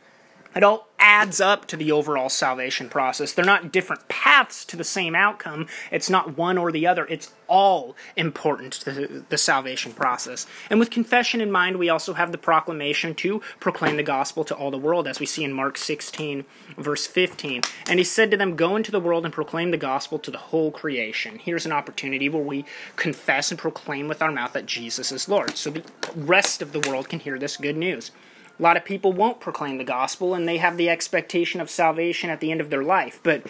it 0.55 0.62
all 0.62 0.88
adds 0.99 1.40
up 1.40 1.67
to 1.67 1.76
the 1.76 1.93
overall 1.93 2.28
salvation 2.28 2.88
process. 2.88 3.33
They're 3.33 3.45
not 3.45 3.73
different 3.73 4.09
paths 4.09 4.64
to 4.67 4.76
the 4.76 4.85
same 4.85 5.14
outcome. 5.14 5.67
It's 5.90 6.11
not 6.11 6.37
one 6.37 6.59
or 6.59 6.73
the 6.73 6.87
other. 6.87 7.07
It's 7.07 7.33
all 7.47 7.97
important 8.17 8.73
to 8.75 9.25
the 9.28 9.38
salvation 9.38 9.93
process. 9.93 10.47
And 10.69 10.78
with 10.78 10.90
confession 10.90 11.40
in 11.40 11.50
mind, 11.50 11.76
we 11.76 11.88
also 11.88 12.14
have 12.14 12.33
the 12.33 12.38
proclamation 12.38 13.14
to 13.17 13.40
proclaim 13.61 13.97
the 13.97 14.02
gospel 14.02 14.45
to 14.45 14.55
all 14.55 14.71
the 14.71 14.78
world, 14.78 15.07
as 15.07 15.21
we 15.21 15.26
see 15.26 15.45
in 15.45 15.52
Mark 15.52 15.78
16, 15.78 16.45
verse 16.76 17.07
15. 17.07 17.62
And 17.88 17.99
he 17.99 18.05
said 18.05 18.31
to 18.31 18.37
them, 18.37 18.57
Go 18.57 18.76
into 18.76 18.90
the 18.90 19.00
world 19.00 19.25
and 19.25 19.33
proclaim 19.33 19.71
the 19.71 19.76
gospel 19.76 20.19
to 20.19 20.31
the 20.31 20.38
whole 20.38 20.71
creation. 20.71 21.38
Here's 21.38 21.67
an 21.67 21.73
opportunity 21.73 22.28
where 22.28 22.43
we 22.43 22.64
confess 22.97 23.50
and 23.50 23.59
proclaim 23.59 24.09
with 24.09 24.23
our 24.23 24.33
mouth 24.33 24.52
that 24.52 24.67
Jesus 24.67 25.12
is 25.12 25.28
Lord, 25.28 25.57
so 25.57 25.71
the 25.71 25.85
rest 26.14 26.61
of 26.61 26.73
the 26.73 26.87
world 26.88 27.09
can 27.09 27.21
hear 27.21 27.38
this 27.38 27.57
good 27.57 27.76
news. 27.76 28.11
A 28.59 28.62
lot 28.62 28.77
of 28.77 28.85
people 28.85 29.12
won't 29.12 29.41
proclaim 29.41 29.79
the 29.79 29.85
gospel 29.85 30.35
and 30.35 30.49
they 30.49 30.59
have 30.59 30.77
the 30.77 30.88
expectation 30.88 31.61
of 31.61 31.71
salvation 31.71 32.31
at 32.31 32.41
the 32.41 32.50
end 32.50 32.61
of 32.61 32.71
their 32.71 32.83
life. 32.83 33.21
But 33.23 33.47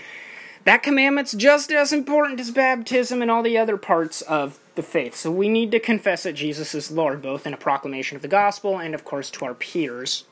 that 0.65 0.83
commandment's 0.83 1.33
just 1.33 1.73
as 1.73 1.93
important 1.93 2.41
as 2.41 2.51
baptism 2.51 3.23
and 3.23 3.31
all 3.31 3.43
the 3.43 3.57
other 3.57 3.79
parts 3.79 4.21
of 4.23 4.59
the 4.75 4.83
faith. 4.83 5.17
So 5.17 5.31
we 5.31 5.49
need 5.49 5.71
to 5.71 5.81
confess 5.81 6.25
that 6.25 6.35
Jesus 6.35 6.75
is 6.75 6.91
Lord, 6.91 7.23
both 7.23 7.47
in 7.47 7.55
a 7.55 7.59
proclamation 7.59 8.17
of 8.17 8.23
the 8.23 8.29
gospel 8.29 8.79
and, 8.79 8.95
of 8.95 9.05
course, 9.05 9.31
to 9.31 9.47
our 9.47 9.55
peers. 9.55 10.25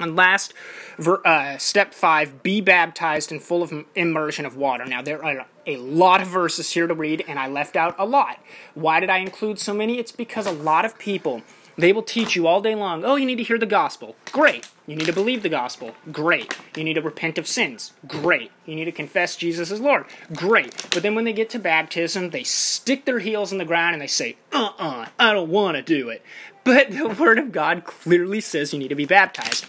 And 0.00 0.16
last, 0.16 0.54
uh, 0.98 1.58
step 1.58 1.94
five, 1.94 2.42
be 2.42 2.60
baptized 2.60 3.30
and 3.30 3.40
full 3.40 3.62
of 3.62 3.72
immersion 3.94 4.46
of 4.46 4.56
water. 4.56 4.86
Now, 4.86 5.02
there 5.02 5.24
are 5.24 5.46
a 5.66 5.76
lot 5.76 6.20
of 6.22 6.28
verses 6.28 6.70
here 6.70 6.86
to 6.86 6.94
read, 6.94 7.22
and 7.28 7.38
I 7.38 7.48
left 7.48 7.76
out 7.76 7.94
a 7.98 8.06
lot. 8.06 8.42
Why 8.74 8.98
did 8.98 9.10
I 9.10 9.18
include 9.18 9.58
so 9.58 9.74
many? 9.74 9.98
It's 9.98 10.12
because 10.12 10.46
a 10.46 10.52
lot 10.52 10.84
of 10.84 10.98
people 10.98 11.42
they 11.76 11.92
will 11.92 12.02
teach 12.02 12.36
you 12.36 12.46
all 12.46 12.60
day 12.60 12.74
long, 12.74 13.04
oh, 13.04 13.16
you 13.16 13.26
need 13.26 13.36
to 13.36 13.42
hear 13.42 13.58
the 13.58 13.66
gospel. 13.66 14.16
Great. 14.32 14.68
You 14.86 14.96
need 14.96 15.06
to 15.06 15.12
believe 15.12 15.42
the 15.42 15.48
gospel. 15.48 15.94
Great. 16.10 16.56
You 16.76 16.84
need 16.84 16.94
to 16.94 17.02
repent 17.02 17.38
of 17.38 17.46
sins. 17.46 17.92
Great. 18.06 18.50
You 18.66 18.74
need 18.74 18.86
to 18.86 18.92
confess 18.92 19.36
Jesus 19.36 19.70
as 19.70 19.80
Lord. 19.80 20.06
Great. 20.34 20.74
But 20.90 21.02
then 21.02 21.14
when 21.14 21.24
they 21.24 21.32
get 21.32 21.50
to 21.50 21.58
baptism, 21.58 22.30
they 22.30 22.42
stick 22.42 23.04
their 23.04 23.20
heels 23.20 23.52
in 23.52 23.58
the 23.58 23.64
ground 23.64 23.94
and 23.94 24.02
they 24.02 24.06
say, 24.06 24.36
uh 24.52 24.70
uh-uh, 24.78 25.02
uh, 25.02 25.06
I 25.18 25.32
don't 25.32 25.50
want 25.50 25.76
to 25.76 25.82
do 25.82 26.08
it. 26.08 26.22
But 26.64 26.90
the 26.90 27.08
Word 27.20 27.38
of 27.38 27.52
God 27.52 27.84
clearly 27.84 28.40
says 28.40 28.72
you 28.72 28.78
need 28.78 28.88
to 28.88 28.94
be 28.94 29.06
baptized. 29.06 29.66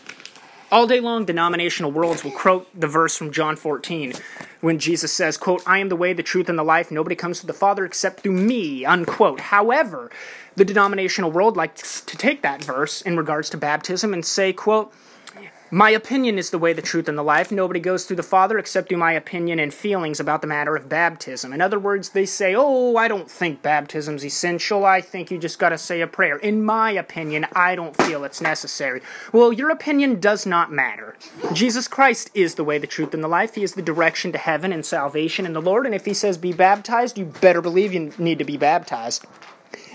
All 0.72 0.88
day 0.88 1.02
long, 1.02 1.26
denominational 1.26 1.92
worlds 1.92 2.24
will 2.24 2.32
quote 2.32 2.66
the 2.80 2.88
verse 2.88 3.18
from 3.18 3.34
John 3.34 3.58
14 3.58 4.14
when 4.62 4.80
Jesus 4.80 5.12
says, 5.12 5.36
quote, 5.36 5.62
I 5.68 5.80
am 5.80 5.90
the 5.90 5.98
way, 5.98 6.14
the 6.14 6.24
truth, 6.24 6.48
and 6.48 6.58
the 6.58 6.64
life. 6.64 6.90
Nobody 6.90 7.14
comes 7.14 7.42
to 7.42 7.46
the 7.46 7.52
Father 7.52 7.84
except 7.84 8.22
through 8.22 8.32
me, 8.32 8.86
unquote. 8.86 9.42
However, 9.42 10.10
the 10.56 10.64
denominational 10.64 11.30
world 11.30 11.58
likes 11.58 12.00
to 12.00 12.16
take 12.16 12.42
that 12.44 12.64
verse 12.64 13.02
in 13.02 13.18
regards 13.18 13.50
to 13.50 13.58
baptism 13.58 14.14
and 14.14 14.26
say, 14.26 14.54
quote, 14.54 14.94
My 15.74 15.90
opinion 15.92 16.38
is 16.38 16.50
the 16.50 16.58
way, 16.58 16.74
the 16.74 16.82
truth, 16.82 17.08
and 17.08 17.18
the 17.18 17.24
life. 17.24 17.50
Nobody 17.50 17.80
goes 17.80 18.04
through 18.04 18.18
the 18.18 18.24
Father 18.24 18.60
except 18.60 18.90
through 18.90 18.98
my 18.98 19.14
opinion 19.14 19.58
and 19.58 19.74
feelings 19.74 20.20
about 20.20 20.42
the 20.42 20.48
matter 20.48 20.76
of 20.76 20.90
baptism. 20.90 21.54
In 21.54 21.62
other 21.62 21.80
words, 21.80 22.10
they 22.10 22.26
say, 22.26 22.54
Oh, 22.54 22.98
I 22.98 23.08
don't 23.08 23.32
think 23.32 23.62
baptism's 23.62 24.26
essential. 24.26 24.84
I 24.84 25.00
think 25.00 25.32
you 25.32 25.38
just 25.38 25.60
gotta 25.60 25.78
say 25.78 26.02
a 26.02 26.08
prayer. 26.08 26.36
In 26.36 26.66
my 26.66 26.92
opinion, 26.92 27.48
I 27.54 27.76
don't 27.76 27.96
feel 27.96 28.26
it's 28.26 28.42
necessary. 28.42 29.02
Well, 29.32 29.54
your 29.54 29.70
opinion 29.70 30.20
does 30.20 30.46
not 30.46 30.74
matter. 30.74 31.16
Jesus 31.54 31.88
Christ 31.88 32.30
is 32.34 32.56
the 32.56 32.66
way, 32.66 32.78
the 32.78 32.86
truth, 32.86 33.14
and 33.14 33.24
the 33.24 33.30
life. 33.30 33.56
He 33.56 33.64
is 33.64 33.76
the 33.76 33.82
direction 33.82 34.34
to 34.34 34.38
heaven 34.38 34.74
and 34.74 34.86
salvation 34.86 35.46
in 35.46 35.54
the 35.54 35.62
Lord. 35.62 35.86
And 35.86 35.96
if 35.96 36.04
He 36.04 36.14
says 36.14 36.38
be 36.38 36.52
baptized, 36.52 37.18
you 37.18 37.24
better 37.24 37.62
believe 37.62 37.94
you 37.94 38.12
need 38.18 38.40
to 38.40 38.46
be 38.46 38.58
baptized. 38.58 39.26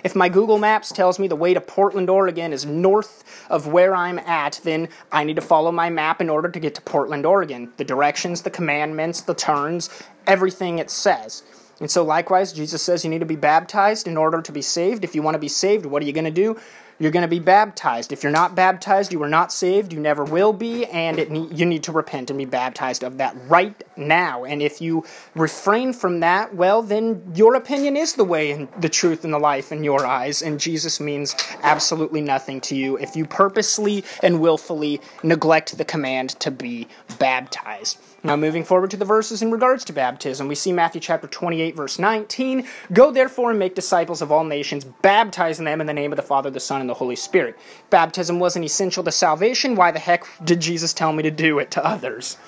If 0.04 0.14
my 0.14 0.28
Google 0.28 0.58
Maps 0.58 0.90
tells 0.90 1.18
me 1.18 1.26
the 1.26 1.36
way 1.36 1.52
to 1.52 1.60
Portland, 1.60 2.08
Oregon 2.08 2.52
is 2.52 2.64
north 2.64 3.24
of 3.50 3.66
where 3.66 3.94
I'm 3.94 4.18
at, 4.18 4.60
then 4.64 4.88
I 5.12 5.24
need 5.24 5.36
to 5.36 5.42
follow 5.42 5.72
my 5.72 5.90
map 5.90 6.20
in 6.20 6.30
order 6.30 6.48
to 6.48 6.60
get 6.60 6.74
to 6.76 6.82
Portland, 6.82 7.26
Oregon. 7.26 7.72
The 7.76 7.84
directions, 7.84 8.42
the 8.42 8.50
commandments, 8.50 9.22
the 9.22 9.34
turns, 9.34 9.90
everything 10.26 10.78
it 10.78 10.90
says. 10.90 11.42
And 11.80 11.90
so, 11.90 12.02
likewise, 12.02 12.52
Jesus 12.52 12.82
says 12.82 13.04
you 13.04 13.10
need 13.10 13.18
to 13.18 13.26
be 13.26 13.36
baptized 13.36 14.08
in 14.08 14.16
order 14.16 14.40
to 14.40 14.52
be 14.52 14.62
saved. 14.62 15.04
If 15.04 15.14
you 15.14 15.22
want 15.22 15.34
to 15.34 15.38
be 15.38 15.48
saved, 15.48 15.84
what 15.84 16.02
are 16.02 16.06
you 16.06 16.12
going 16.12 16.24
to 16.24 16.30
do? 16.30 16.58
You're 16.98 17.10
going 17.10 17.22
to 17.22 17.28
be 17.28 17.40
baptized. 17.40 18.10
If 18.10 18.22
you're 18.22 18.32
not 18.32 18.54
baptized, 18.54 19.12
you 19.12 19.22
are 19.22 19.28
not 19.28 19.52
saved. 19.52 19.92
You 19.92 20.00
never 20.00 20.24
will 20.24 20.54
be, 20.54 20.86
and 20.86 21.18
it 21.18 21.30
you 21.30 21.66
need 21.66 21.82
to 21.84 21.92
repent 21.92 22.30
and 22.30 22.38
be 22.38 22.46
baptized 22.46 23.02
of 23.02 23.18
that 23.18 23.36
right 23.48 23.74
now. 23.96 24.44
And 24.44 24.62
if 24.62 24.80
you 24.80 25.04
refrain 25.34 25.92
from 25.92 26.20
that, 26.20 26.54
well, 26.54 26.80
then 26.80 27.32
your 27.34 27.54
opinion 27.54 27.96
is 27.96 28.14
the 28.14 28.24
way 28.24 28.50
and 28.50 28.68
the 28.78 28.88
truth 28.88 29.24
and 29.24 29.34
the 29.34 29.38
life 29.38 29.72
in 29.72 29.84
your 29.84 30.06
eyes, 30.06 30.40
and 30.40 30.58
Jesus 30.58 30.98
means 30.98 31.36
absolutely 31.62 32.22
nothing 32.22 32.60
to 32.62 32.74
you 32.74 32.96
if 32.96 33.14
you 33.14 33.26
purposely 33.26 34.02
and 34.22 34.40
willfully 34.40 35.00
neglect 35.22 35.76
the 35.76 35.84
command 35.84 36.30
to 36.40 36.50
be 36.50 36.88
baptized. 37.18 37.98
Now, 38.24 38.34
moving 38.34 38.64
forward 38.64 38.90
to 38.90 38.96
the 38.96 39.04
verses 39.04 39.40
in 39.40 39.52
regards 39.52 39.84
to 39.84 39.92
baptism, 39.92 40.48
we 40.48 40.56
see 40.56 40.72
Matthew 40.72 41.00
chapter 41.00 41.28
28, 41.28 41.76
verse 41.76 41.98
19. 41.98 42.66
Go 42.92 43.12
therefore 43.12 43.50
and 43.50 43.58
make 43.58 43.76
disciples 43.76 44.20
of 44.20 44.32
all 44.32 44.42
nations, 44.42 44.84
baptizing 44.84 45.64
them 45.64 45.80
in 45.80 45.86
the 45.86 45.92
name 45.92 46.10
of 46.12 46.16
the 46.16 46.22
Father, 46.22 46.50
the 46.50 46.58
Son, 46.58 46.80
and 46.86 46.90
the 46.90 46.94
Holy 46.94 47.16
Spirit. 47.16 47.58
Baptism 47.90 48.38
wasn't 48.38 48.64
essential 48.64 49.02
to 49.02 49.10
salvation. 49.10 49.74
Why 49.74 49.90
the 49.90 49.98
heck 49.98 50.24
did 50.44 50.60
Jesus 50.60 50.92
tell 50.92 51.12
me 51.12 51.24
to 51.24 51.30
do 51.32 51.58
it 51.58 51.72
to 51.72 51.84
others? 51.84 52.38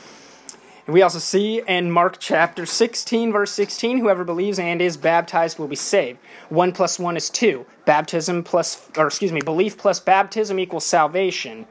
And 0.86 0.94
we 0.94 1.02
also 1.02 1.18
see 1.18 1.60
in 1.66 1.90
Mark 1.90 2.18
chapter 2.20 2.64
16, 2.64 3.32
verse 3.32 3.50
16, 3.50 3.98
whoever 3.98 4.24
believes 4.24 4.60
and 4.60 4.80
is 4.80 4.96
baptized 4.96 5.58
will 5.58 5.66
be 5.66 5.76
saved. 5.76 6.20
One 6.50 6.72
plus 6.72 6.98
one 6.98 7.16
is 7.16 7.28
two. 7.28 7.66
Baptism 7.84 8.44
plus, 8.44 8.88
or 8.96 9.08
excuse 9.08 9.32
me, 9.32 9.40
belief 9.40 9.76
plus 9.76 9.98
baptism 9.98 10.58
equals 10.60 10.86
salvation. 10.86 11.66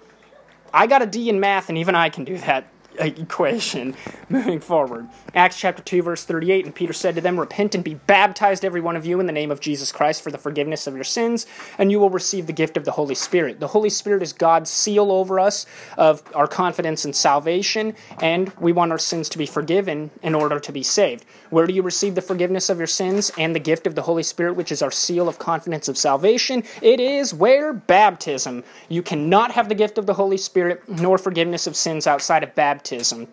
I 0.73 0.85
got 0.87 1.01
a 1.01 1.05
D 1.05 1.29
in 1.29 1.39
math, 1.39 1.69
and 1.69 1.77
even 1.77 1.95
I 1.95 2.09
can 2.09 2.25
do 2.25 2.37
that 2.39 2.67
equation 3.17 3.95
moving 4.29 4.59
forward. 4.59 5.07
Acts 5.35 5.59
chapter 5.59 5.83
2, 5.83 6.01
verse 6.01 6.25
38 6.25 6.65
And 6.65 6.75
Peter 6.75 6.93
said 6.93 7.15
to 7.15 7.21
them, 7.21 7.39
Repent 7.39 7.75
and 7.75 7.83
be 7.83 7.93
baptized, 7.93 8.65
every 8.65 8.81
one 8.81 8.95
of 8.95 9.05
you, 9.05 9.19
in 9.19 9.27
the 9.27 9.31
name 9.31 9.51
of 9.51 9.59
Jesus 9.59 9.91
Christ 9.91 10.23
for 10.23 10.31
the 10.31 10.37
forgiveness 10.37 10.87
of 10.87 10.95
your 10.95 11.03
sins, 11.03 11.45
and 11.77 11.91
you 11.91 11.99
will 11.99 12.09
receive 12.09 12.47
the 12.47 12.53
gift 12.53 12.75
of 12.75 12.85
the 12.85 12.91
Holy 12.91 13.15
Spirit. 13.15 13.59
The 13.59 13.67
Holy 13.67 13.89
Spirit 13.89 14.23
is 14.23 14.33
God's 14.33 14.69
seal 14.69 15.11
over 15.11 15.39
us 15.39 15.65
of 15.97 16.23
our 16.33 16.47
confidence 16.47 17.05
in 17.05 17.13
salvation, 17.13 17.95
and 18.19 18.51
we 18.59 18.71
want 18.71 18.91
our 18.91 18.97
sins 18.97 19.29
to 19.29 19.37
be 19.37 19.45
forgiven 19.45 20.09
in 20.23 20.33
order 20.33 20.59
to 20.59 20.71
be 20.71 20.83
saved. 20.83 21.25
Where 21.49 21.67
do 21.67 21.73
you 21.73 21.83
receive 21.83 22.15
the 22.15 22.21
forgiveness 22.21 22.69
of 22.69 22.79
your 22.79 22.87
sins 22.87 23.31
and 23.37 23.53
the 23.53 23.59
gift 23.59 23.85
of 23.85 23.95
the 23.95 24.01
Holy 24.01 24.23
Spirit, 24.23 24.55
which 24.55 24.71
is 24.71 24.81
our 24.81 24.91
seal 24.91 25.29
of 25.29 25.39
confidence 25.39 25.87
of 25.87 25.97
salvation? 25.97 26.63
It 26.81 26.99
is 26.99 27.33
where? 27.33 27.73
Baptism. 27.73 28.63
You 28.89 29.03
cannot 29.03 29.51
have 29.51 29.69
the 29.69 29.75
gift 29.75 29.97
of 29.97 30.07
the 30.07 30.13
Holy 30.15 30.37
Spirit 30.37 30.87
nor 30.89 31.17
forgiveness 31.17 31.67
of 31.67 31.75
sins 31.75 32.07
outside 32.07 32.43
of 32.43 32.55
baptism 32.55 32.86
baptism. 32.89 33.27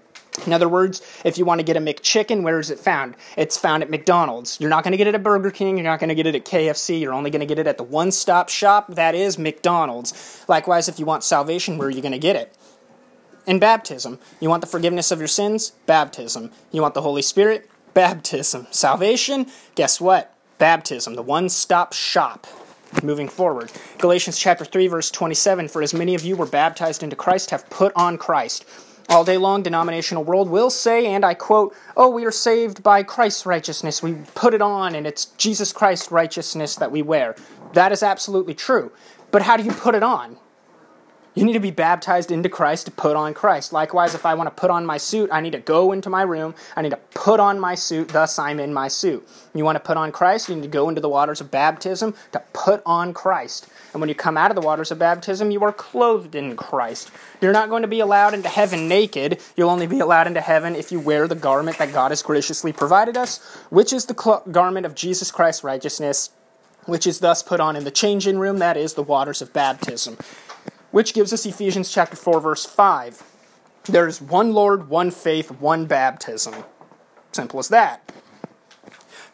In 0.47 0.53
other 0.53 0.69
words, 0.69 1.01
if 1.25 1.39
you 1.39 1.45
want 1.45 1.61
to 1.61 1.65
get 1.65 1.77
a 1.77 1.81
McChicken, 1.81 2.43
where 2.43 2.59
is 2.59 2.69
it 2.69 2.81
found? 2.81 3.15
It's 3.37 3.57
found 3.57 3.85
at 3.85 3.91
McDonald's. 3.91 4.59
You're 4.61 4.71
not 4.71 4.83
going 4.83 4.91
to 4.91 4.97
get 4.97 5.07
it 5.07 5.15
at 5.15 5.23
Burger 5.23 5.53
King. 5.53 5.77
You're 5.77 5.85
not 5.85 6.01
going 6.01 6.09
to 6.09 6.15
get 6.17 6.27
it 6.27 6.35
at 6.35 6.45
KFC. 6.45 7.01
You're 7.01 7.13
only 7.13 7.31
going 7.31 7.41
to 7.41 7.47
get 7.47 7.61
it 7.61 7.69
at 7.69 7.79
the 7.79 7.85
one 7.85 8.11
stop 8.11 8.49
shop 8.49 8.89
that 8.95 9.15
is 9.15 9.39
McDonald's. 9.39 10.45
Likewise, 10.49 10.89
if 10.89 10.99
you 10.99 11.07
want 11.07 11.23
salvation, 11.23 11.79
where 11.79 11.87
are 11.87 11.93
you 11.93 12.03
going 12.03 12.13
to 12.13 12.19
get 12.19 12.35
it? 12.35 12.57
In 13.47 13.61
baptism. 13.61 14.19
You 14.41 14.49
want 14.49 14.61
the 14.61 14.67
forgiveness 14.67 15.13
of 15.13 15.21
your 15.21 15.29
sins? 15.29 15.71
Baptism. 15.87 16.51
You 16.73 16.83
want 16.83 16.95
the 16.95 17.03
Holy 17.03 17.23
Spirit? 17.23 17.71
Baptism. 17.93 18.67
Salvation? 18.73 19.47
Guess 19.77 20.01
what? 20.01 20.35
Baptism. 20.59 21.15
The 21.15 21.23
one 21.23 21.49
stop 21.49 21.93
shop 21.93 22.49
moving 23.05 23.29
forward. 23.29 23.71
Galatians 23.99 24.37
chapter 24.37 24.65
3 24.65 24.89
verse 24.89 25.11
27 25.13 25.69
for 25.69 25.83
as 25.83 25.95
many 25.95 26.17
of 26.17 26.25
you 26.25 26.35
were 26.35 26.47
baptized 26.47 27.05
into 27.05 27.17
Christ 27.17 27.51
have 27.51 27.69
put 27.71 27.93
on 27.95 28.19
Christ 28.19 28.65
all 29.09 29.25
day 29.25 29.37
long 29.37 29.63
denominational 29.63 30.25
world 30.25 30.49
will 30.49 30.71
say 30.71 31.07
and 31.07 31.25
i 31.25 31.35
quote 31.35 31.75
oh 31.97 32.09
we 32.09 32.25
are 32.25 32.31
saved 32.31 32.83
by 32.83 33.03
christ's 33.03 33.47
righteousness. 33.47 34.03
We 34.03 34.15
put 34.35 34.55
it 34.55 34.63
on 34.63 34.95
and 34.95 35.07
it's 35.07 35.27
jesus 35.37 35.73
christ's 35.73 36.11
righteousness 36.11 36.77
that 36.77 36.91
we 36.91 37.03
wear. 37.03 37.35
That 37.75 37.93
is 37.93 38.03
absolutely 38.03 38.55
true. 38.55 38.93
But 39.31 39.43
how 39.43 39.57
do 39.57 39.65
you 39.65 39.73
put 39.73 39.95
it 39.95 40.03
on 40.03 40.37
you 41.35 41.45
need 41.45 41.55
to 41.55 41.61
be 41.61 41.73
baptized 41.73 42.31
into 42.31 42.49
Christ 42.49 42.87
to 42.87 42.93
put 42.93 43.17
on 43.17 43.35
Christ. 43.35 43.73
Likewise, 43.73 44.15
if 44.15 44.25
I 44.25 44.35
want 44.35 44.47
to 44.47 44.61
put 44.61 44.71
on 44.71 44.87
my 44.87 44.99
suit, 44.99 45.31
I 45.33 45.41
need 45.41 45.53
to 45.53 45.59
go 45.59 45.91
into 45.91 46.09
my 46.09 46.23
room. 46.23 46.55
I 46.77 46.83
need 46.83 46.91
to 46.91 47.01
put 47.15 47.41
on 47.41 47.59
my 47.59 47.75
suit, 47.75 48.09
thus, 48.11 48.39
I'm 48.39 48.61
in 48.61 48.73
my 48.73 48.87
suit. 48.87 49.27
You 49.53 49.65
want 49.65 49.77
to 49.77 49.81
put 49.81 49.97
on 49.97 50.13
Christ, 50.13 50.49
you 50.49 50.55
need 50.55 50.63
to 50.63 50.69
go 50.69 50.89
into 50.89 51.01
the 51.01 51.09
waters 51.09 51.41
of 51.41 51.51
baptism 51.51 52.15
to 52.33 52.43
put 52.53 52.83
on 52.87 53.13
Christ. 53.13 53.69
And 53.93 54.01
when 54.01 54.09
you 54.09 54.15
come 54.15 54.37
out 54.37 54.51
of 54.51 54.55
the 54.55 54.67
waters 54.67 54.91
of 54.91 54.99
baptism, 54.99 55.51
you 55.51 55.63
are 55.63 55.73
clothed 55.73 56.35
in 56.35 56.57
Christ. 56.57 57.11
You're 57.41 57.53
not 57.53 57.69
going 57.69 57.83
to 57.83 57.89
be 57.89 58.01
allowed 58.01 58.35
into 58.35 58.49
heaven 58.49 58.89
naked. 58.89 59.41
You'll 59.57 59.71
only 59.71 59.87
be 59.87 60.01
allowed 60.01 60.27
into 60.27 60.41
heaven 60.41 60.77
if 60.77 60.93
you 60.93 61.01
wear 61.01 61.27
the 61.27 61.35
garment 61.35 61.79
that 61.79 61.93
God 61.93 62.11
has 62.11 62.23
graciously 62.23 62.73
provided 62.73 63.17
us, 63.17 63.39
which 63.71 63.93
is 63.93 64.07
the 64.07 64.21
cl- 64.21 64.43
garment 64.51 64.87
of 64.87 64.95
Jesus 64.95 65.31
Christ's 65.31 65.65
righteousness, 65.65 66.31
which 66.87 67.07
is 67.07 67.21
thus 67.21 67.43
put 67.43 67.61
on 67.61 67.77
in 67.77 67.85
the 67.85 67.91
changing 67.91 68.39
room, 68.39 68.59
that 68.59 68.77
is, 68.77 68.95
the 68.95 69.03
waters 69.03 69.41
of 69.41 69.53
baptism 69.53 70.17
which 70.95 71.13
gives 71.13 71.33
us 71.33 71.45
Ephesians 71.45 71.91
chapter 71.91 72.15
4 72.15 72.41
verse 72.41 72.65
5. 72.65 73.21
There 73.87 74.07
is 74.07 74.23
one 74.23 74.53
Lord, 74.53 74.89
one 74.89 75.11
faith, 75.11 75.51
one 75.51 75.87
baptism. 75.87 76.55
Simple 77.33 77.59
as 77.59 77.67
that. 77.71 78.13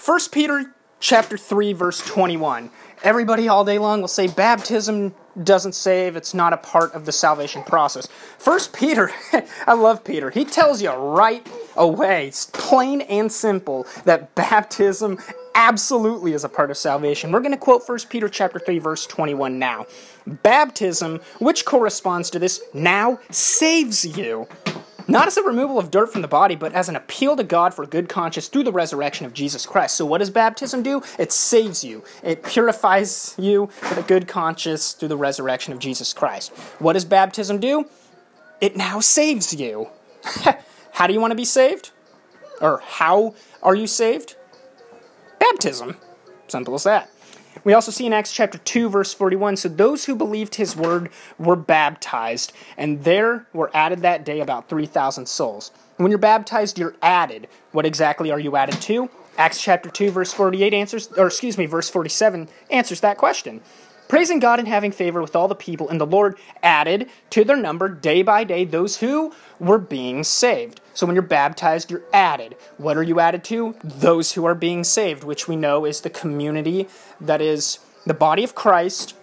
1 0.03 0.21
Peter 0.33 0.75
chapter 1.01 1.37
3 1.37 1.75
verse 1.75 2.01
21. 2.07 2.71
Everybody 3.03 3.47
all 3.47 3.67
day 3.67 3.79
long 3.79 4.01
will 4.01 4.09
say 4.09 4.27
baptism 4.27 5.15
doesn't 5.45 5.75
save, 5.75 6.17
it's 6.17 6.33
not 6.33 6.55
a 6.55 6.57
part 6.57 6.95
of 6.95 7.05
the 7.05 7.13
salvation 7.13 7.63
process. 7.63 8.09
First 8.39 8.73
Peter, 8.73 9.11
I 9.67 9.75
love 9.75 10.03
Peter. 10.03 10.31
He 10.31 10.47
tells 10.47 10.81
you 10.81 10.91
right 10.93 11.47
away, 11.77 12.29
it's 12.29 12.47
plain 12.47 13.01
and 13.03 13.31
simple, 13.31 13.87
that 14.05 14.35
baptism 14.35 15.19
absolutely 15.55 16.33
is 16.33 16.45
a 16.45 16.49
part 16.49 16.71
of 16.71 16.77
salvation. 16.77 17.33
We're 17.33 17.41
going 17.41 17.53
to 17.53 17.59
quote 17.59 17.89
1 17.89 17.99
Peter 18.09 18.29
chapter 18.29 18.59
3 18.59 18.79
verse 18.79 19.07
21 19.07 19.59
now. 19.59 19.87
Baptism, 20.27 21.21
which 21.39 21.65
corresponds 21.65 22.31
to 22.31 22.39
this, 22.39 22.63
now 22.73 23.19
saves 23.31 24.05
you. 24.05 24.47
Not 25.09 25.27
as 25.27 25.37
a 25.37 25.43
removal 25.43 25.77
of 25.77 25.91
dirt 25.91 26.13
from 26.13 26.23
the 26.23 26.29
body, 26.29 26.55
but 26.55 26.73
as 26.73 26.89
an 26.89 26.95
appeal 26.95 27.37
to 27.37 27.43
God 27.43 27.75
for 27.75 27.85
good 27.85 28.09
conscience 28.09 28.47
through 28.47 28.63
the 28.63 28.73
resurrection 28.73 29.27
of 29.27 29.35
Jesus 29.35 29.67
Christ. 29.67 29.97
So, 29.97 30.07
what 30.07 30.19
does 30.19 30.31
baptism 30.31 30.85
do? 30.85 31.03
It 31.19 31.33
saves 31.33 31.83
you, 31.83 32.05
it 32.23 32.45
purifies 32.45 33.35
you 33.37 33.63
with 33.83 33.99
a 33.99 34.03
good 34.03 34.29
conscience 34.29 34.93
through 34.93 35.09
the 35.09 35.17
resurrection 35.17 35.73
of 35.73 35.81
Jesus 35.81 36.13
Christ. 36.13 36.53
What 36.79 36.93
does 36.93 37.05
baptism 37.05 37.59
do? 37.59 37.87
It 38.61 38.77
now 38.77 39.01
saves 39.01 39.53
you. 39.53 39.89
how 40.93 41.07
do 41.07 41.13
you 41.13 41.21
want 41.21 41.31
to 41.31 41.37
be 41.37 41.45
saved? 41.45 41.91
Or 42.61 42.81
how 42.85 43.35
are 43.63 43.75
you 43.75 43.87
saved? 43.87 44.37
Baptism. 45.39 45.97
Simple 46.49 46.75
as 46.75 46.85
that. 46.85 47.11
We 47.65 47.75
also 47.75 47.91
see 47.91 48.07
in 48.07 48.13
Acts 48.13 48.33
chapter 48.33 48.59
2, 48.59 48.89
verse 48.89 49.13
41 49.13 49.57
so 49.57 49.69
those 49.69 50.05
who 50.05 50.15
believed 50.15 50.55
his 50.55 50.77
word 50.77 51.11
were 51.39 51.57
baptized, 51.57 52.53
and 52.77 53.05
there 53.05 53.47
were 53.53 53.71
added 53.75 54.01
that 54.01 54.25
day 54.25 54.41
about 54.41 54.69
3,000 54.69 55.27
souls. 55.27 55.71
When 55.97 56.11
you're 56.11 56.19
baptized, 56.19 56.79
you're 56.79 56.95
added. 57.03 57.49
What 57.73 57.87
exactly 57.87 58.31
are 58.31 58.41
you 58.41 58.57
added 58.57 58.81
to? 58.83 59.11
Acts 59.37 59.61
chapter 59.61 59.91
2, 59.91 60.11
verse 60.11 60.33
48 60.33 60.73
answers, 60.73 61.13
or 61.13 61.27
excuse 61.27 61.59
me, 61.59 61.67
verse 61.67 61.91
47 61.91 62.49
answers 62.71 63.01
that 63.01 63.19
question 63.19 63.61
praising 64.11 64.41
God 64.41 64.59
and 64.59 64.67
having 64.67 64.91
favor 64.91 65.23
with 65.23 65.37
all 65.37 65.47
the 65.47 65.55
people, 65.55 65.89
and 65.89 66.01
the 66.01 66.05
Lord 66.05 66.37
added 66.65 67.09
to 67.31 67.45
their 67.45 67.57
number 67.57 67.89
day 67.89 68.23
by 68.23 68.43
day 68.43 68.65
those 68.65 68.97
who 68.97 69.33
were 69.61 69.79
being 69.79 70.25
saved. 70.25 70.81
So 70.95 71.07
when 71.07 71.15
you're 71.15 71.23
baptized, 71.23 71.93
you're 71.93 72.03
added. 72.13 72.57
What 72.77 72.97
are 72.97 73.05
you 73.05 73.21
added 73.21 73.45
to? 73.45 73.77
Those 73.85 74.33
who 74.33 74.45
are 74.47 74.57
being 74.57 74.83
saved, 74.83 75.23
which 75.23 75.47
we 75.47 75.55
know 75.55 75.85
is 75.85 76.01
the 76.01 76.11
community 76.11 76.89
that 77.21 77.41
is 77.41 77.79
the 78.05 78.13
body 78.13 78.43
of 78.43 78.57
Christ, 78.57 79.15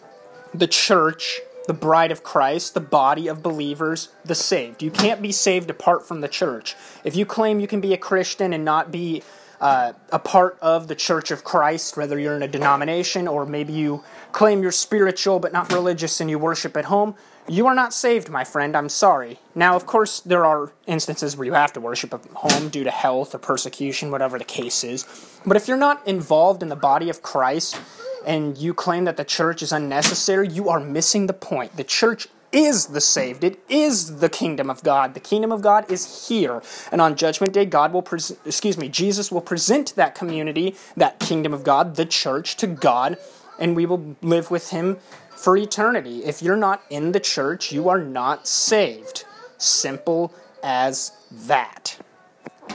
the 0.54 0.67
church, 0.67 1.41
the 1.67 1.73
bride 1.73 2.13
of 2.13 2.23
Christ, 2.23 2.73
the 2.73 2.80
body 2.80 3.28
of 3.28 3.43
believers, 3.43 4.08
the 4.23 4.36
saved. 4.36 4.82
You 4.82 4.89
can't 4.89 5.21
be 5.21 5.34
saved 5.34 5.69
apart 5.69 6.08
from 6.08 6.21
the 6.21 6.30
church. 6.30 6.78
If 7.04 7.13
you 7.13 7.26
claim 7.26 7.60
you 7.60 7.67
can 7.67 7.82
be 7.82 7.93
a 7.93 7.97
Christian 7.97 8.54
and 8.54 8.63
not 8.63 8.89
be 8.89 9.21
uh, 9.60 9.93
a 10.12 10.19
part 10.19 10.58
of 10.62 10.88
the 10.88 10.95
Church 10.95 11.32
of 11.32 11.43
Christ, 11.43 11.97
whether 11.97 12.19
you're 12.19 12.36
in 12.36 12.43
a 12.43 12.47
denomination 12.47 13.28
or 13.28 13.45
maybe 13.45 13.73
you 13.73 14.04
claim 14.32 14.62
you're 14.62 14.72
spiritual 14.72 15.40
but 15.40 15.54
not 15.54 15.72
religious 15.72 16.20
and 16.20 16.30
you 16.30 16.40
worship 16.40 16.78
at 16.78 16.86
home, 16.86 17.16
you 17.50 17.66
are 17.68 17.76
not 17.76 17.94
saved, 17.94 18.30
my 18.30 18.44
friend. 18.44 18.76
I'm 18.76 18.90
sorry. 18.90 19.40
Now, 19.56 19.76
of 19.76 19.86
course, 19.86 20.20
there 20.20 20.44
are 20.44 20.74
instances 20.86 21.38
where 21.38 21.46
you 21.46 21.54
have 21.54 21.72
to 21.74 21.80
worship 21.80 22.13
at 22.13 22.26
home 22.34 22.70
due 22.70 22.84
to 22.84 22.92
health 22.92 23.34
or 23.34 23.38
persecution, 23.38 24.12
whatever 24.12 24.38
the 24.38 24.44
case 24.44 24.84
is. 24.84 25.06
But 25.46 25.56
if 25.56 25.68
you're 25.68 25.78
not 25.78 26.06
involved 26.06 26.62
in 26.62 26.70
the 26.70 26.76
body 26.76 27.10
of 27.10 27.22
Christ 27.22 27.80
and 28.26 28.58
you 28.58 28.74
claim 28.74 29.06
that 29.06 29.16
the 29.16 29.24
church 29.24 29.62
is 29.62 29.72
unnecessary, 29.72 30.50
you 30.50 30.68
are 30.68 30.80
missing 30.80 31.28
the 31.28 31.34
point. 31.34 31.78
The 31.78 31.86
church 31.86 32.28
is 32.52 32.88
the 32.88 33.02
saved. 33.02 33.44
It 33.44 33.60
is 33.70 34.20
the 34.20 34.30
kingdom 34.30 34.70
of 34.70 34.84
God. 34.84 35.13
The 35.13 35.20
kingdom 35.20 35.52
of 35.52 35.62
God 35.62 35.90
is 35.92 36.28
here. 36.28 36.62
And 36.92 37.02
on 37.02 37.16
judgment 37.16 37.54
day, 37.54 37.66
God 37.66 37.94
will 37.94 38.06
excuse 38.46 38.78
me, 38.78 38.90
Jesus 38.90 39.32
will 39.32 39.42
present 39.42 39.96
that 39.96 40.16
community, 40.16 40.76
that 40.96 41.20
kingdom 41.20 41.54
of 41.54 41.63
God, 41.63 41.96
the 41.96 42.06
church 42.06 42.56
to 42.58 42.68
God, 42.68 43.18
and 43.60 43.76
we 43.76 43.86
will 43.86 44.15
live 44.22 44.52
with 44.52 44.70
him 44.70 44.98
for 45.30 45.56
eternity. 45.56 46.24
If 46.24 46.41
you're 46.41 46.58
not 46.58 46.84
in 46.89 47.12
the 47.12 47.20
church, 47.20 47.72
you 47.72 47.89
are 47.89 48.00
not 48.00 48.48
saved. 48.48 49.26
Simple 49.58 50.34
as 50.63 51.12
that. 51.32 52.00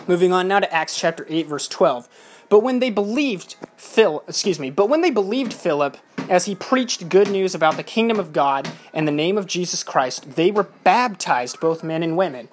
Moving 0.06 0.32
on 0.32 0.48
now 0.48 0.60
to 0.60 0.72
Acts 0.72 0.98
chapter 0.98 1.26
8 1.28 1.46
verse 1.46 1.68
12. 1.68 2.08
But 2.48 2.60
when 2.60 2.80
they 2.80 2.90
believed 2.90 3.56
Phil, 3.76 4.22
excuse 4.28 4.58
me, 4.58 4.70
but 4.70 4.88
when 4.88 5.00
they 5.00 5.10
believed 5.10 5.52
Philip 5.54 5.96
as 6.28 6.44
he 6.44 6.54
preached 6.54 7.08
good 7.08 7.30
news 7.30 7.54
about 7.54 7.76
the 7.76 7.82
kingdom 7.82 8.20
of 8.20 8.32
God 8.32 8.70
and 8.92 9.08
the 9.08 9.12
name 9.12 9.38
of 9.38 9.46
Jesus 9.46 9.82
Christ, 9.82 10.32
they 10.32 10.50
were 10.50 10.64
baptized, 10.84 11.60
both 11.60 11.82
men 11.82 12.02
and 12.02 12.16
women. 12.16 12.48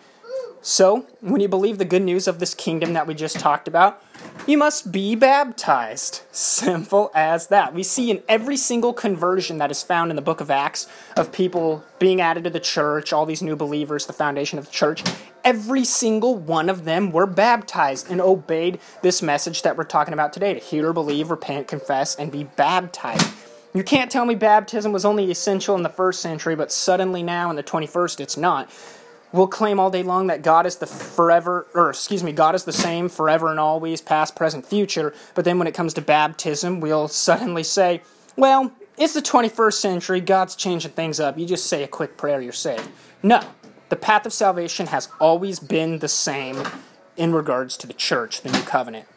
So, 0.61 1.07
when 1.21 1.39
you 1.39 1.47
believe 1.47 1.77
the 1.77 1.85
good 1.85 2.01
news 2.01 2.27
of 2.27 2.39
this 2.39 2.53
kingdom 2.53 2.91
that 2.91 3.07
we 3.07 3.13
just 3.13 3.39
talked 3.39 3.69
about, 3.69 4.03
you 4.45 4.57
must 4.57 4.91
be 4.91 5.15
baptized. 5.15 6.21
Simple 6.31 7.11
as 7.15 7.47
that. 7.47 7.73
We 7.73 7.83
see 7.83 8.11
in 8.11 8.21
every 8.27 8.57
single 8.57 8.91
conversion 8.91 9.57
that 9.59 9.71
is 9.71 9.83
found 9.83 10.11
in 10.11 10.17
the 10.17 10.21
book 10.21 10.41
of 10.41 10.51
Acts 10.51 10.87
of 11.15 11.31
people 11.31 11.83
being 11.97 12.19
added 12.19 12.43
to 12.43 12.49
the 12.49 12.59
church, 12.59 13.13
all 13.13 13.25
these 13.25 13.41
new 13.41 13.55
believers, 13.55 14.05
the 14.05 14.13
foundation 14.13 14.59
of 14.59 14.65
the 14.65 14.71
church, 14.71 15.01
every 15.45 15.85
single 15.85 16.35
one 16.35 16.69
of 16.69 16.83
them 16.83 17.11
were 17.11 17.25
baptized 17.25 18.11
and 18.11 18.19
obeyed 18.19 18.79
this 19.01 19.21
message 19.21 19.61
that 19.61 19.77
we're 19.77 19.85
talking 19.85 20.13
about 20.13 20.33
today 20.33 20.53
to 20.53 20.59
hear, 20.59 20.91
believe, 20.91 21.31
repent, 21.31 21.69
confess, 21.69 22.15
and 22.15 22.33
be 22.33 22.43
baptized. 22.43 23.31
You 23.73 23.83
can't 23.83 24.11
tell 24.11 24.25
me 24.25 24.35
baptism 24.35 24.91
was 24.91 25.05
only 25.05 25.29
essential 25.31 25.75
in 25.75 25.83
the 25.83 25.89
first 25.89 26.21
century, 26.21 26.55
but 26.55 26.71
suddenly 26.71 27.23
now 27.23 27.49
in 27.49 27.55
the 27.55 27.63
21st 27.63 28.19
it's 28.19 28.35
not. 28.35 28.69
We'll 29.31 29.47
claim 29.47 29.79
all 29.79 29.91
day 29.91 30.01
long 30.01 30.27
that 30.27 30.41
God 30.41 30.65
is 30.65 30.77
the 30.77 30.87
forever, 30.87 31.67
or 31.75 31.89
excuse 31.89 32.23
me, 32.23 32.31
God 32.31 32.55
is 32.55 32.63
the 32.63 32.73
same 32.73 33.09
forever 33.09 33.49
and 33.51 33.59
always, 33.59 34.01
past, 34.01 34.35
present, 34.35 34.65
future. 34.65 35.13
But 35.35 35.45
then 35.45 35.59
when 35.59 35.67
it 35.67 35.75
comes 35.75 35.93
to 35.95 36.01
baptism, 36.01 36.79
we'll 36.79 37.07
suddenly 37.27 37.63
say, 37.63 38.01
well, 38.35 38.71
it's 38.97 39.13
the 39.13 39.21
21st 39.21 39.73
century, 39.73 40.19
God's 40.19 40.55
changing 40.55 40.91
things 40.91 41.19
up. 41.19 41.37
You 41.37 41.45
just 41.45 41.67
say 41.67 41.83
a 41.83 41.87
quick 41.87 42.17
prayer, 42.17 42.41
you're 42.41 42.51
saved. 42.51 42.89
No, 43.21 43.41
the 43.89 43.95
path 43.95 44.25
of 44.25 44.33
salvation 44.33 44.87
has 44.87 45.09
always 45.19 45.59
been 45.59 45.99
the 45.99 46.07
same 46.07 46.63
in 47.15 47.33
regards 47.33 47.77
to 47.77 47.87
the 47.87 47.93
church, 47.93 48.41
the 48.41 48.51
new 48.51 48.61
covenant. 48.61 49.07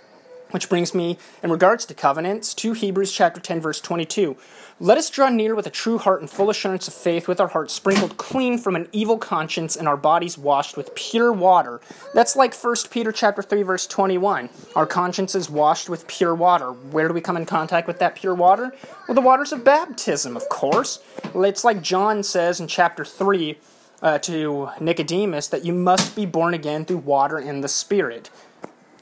Which 0.51 0.69
brings 0.69 0.95
me, 0.95 1.19
in 1.43 1.51
regards 1.51 1.87
to 1.87 1.95
covenants, 1.95 2.53
to 2.55 2.75
Hebrews 2.75 3.11
chapter 3.11 3.41
10, 3.41 3.61
verse 3.61 3.81
22. 3.81 4.37
Let 4.83 4.99
us 4.99 5.11
draw 5.11 5.29
near 5.29 5.55
with 5.55 5.69
a 5.69 5.71
true 5.71 5.97
heart 5.97 6.23
and 6.23 6.29
full 6.29 6.51
assurance 6.51 6.89
of 6.89 6.95
faith, 6.95 7.29
with 7.29 7.41
our 7.41 7.47
hearts 7.47 7.73
sprinkled 7.73 8.17
clean 8.17 8.59
from 8.59 8.75
an 8.75 8.89
evil 8.91 9.17
conscience 9.17 9.77
and 9.77 9.87
our 9.87 9.97
bodies 9.97 10.37
washed 10.37 10.77
with 10.77 10.93
pure 10.97 11.33
water. 11.33 11.81
That's 12.15 12.35
like 12.35 12.53
1 12.53 12.75
Peter 12.91 13.13
chapter 13.13 13.43
3, 13.43 13.63
verse 13.63 13.87
21. 13.87 14.51
Our 14.75 14.85
conscience 14.85 15.37
is 15.37 15.49
washed 15.49 15.89
with 15.89 16.09
pure 16.09 16.35
water. 16.35 16.73
Where 16.73 17.07
do 17.07 17.15
we 17.15 17.21
come 17.21 17.37
in 17.37 17.47
contact 17.47 17.87
with 17.87 18.01
that 18.01 18.17
pure 18.17 18.35
water? 18.35 18.75
Well, 19.07 19.15
the 19.15 19.21
waters 19.21 19.53
of 19.53 19.63
baptism, 19.63 20.37
of 20.37 20.49
course. 20.49 20.99
It's 21.33 21.63
like 21.63 21.81
John 21.81 22.25
says 22.25 22.59
in 22.59 22.67
chapter 22.67 23.05
3 23.05 23.57
uh, 24.03 24.19
to 24.19 24.71
Nicodemus 24.81 25.47
that 25.47 25.65
you 25.65 25.75
must 25.75 26.17
be 26.17 26.27
born 26.27 26.55
again 26.55 26.87
through 26.87 26.97
water 26.97 27.39
and 27.39 27.63
the 27.63 27.69
Spirit. 27.69 28.31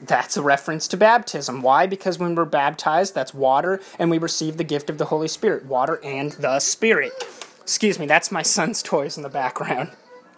That's 0.01 0.35
a 0.35 0.41
reference 0.41 0.87
to 0.89 0.97
baptism. 0.97 1.61
Why? 1.61 1.85
Because 1.85 2.17
when 2.17 2.33
we're 2.33 2.45
baptized, 2.45 3.13
that's 3.13 3.33
water, 3.33 3.79
and 3.99 4.09
we 4.09 4.17
receive 4.17 4.57
the 4.57 4.63
gift 4.63 4.89
of 4.89 4.97
the 4.97 5.05
Holy 5.05 5.27
Spirit. 5.27 5.65
Water 5.65 5.99
and 6.03 6.31
the 6.33 6.59
Spirit. 6.59 7.13
Excuse 7.61 7.99
me, 7.99 8.07
that's 8.07 8.31
my 8.31 8.41
son's 8.41 8.81
toys 8.83 9.17
in 9.17 9.23
the 9.23 9.29
background. 9.29 9.91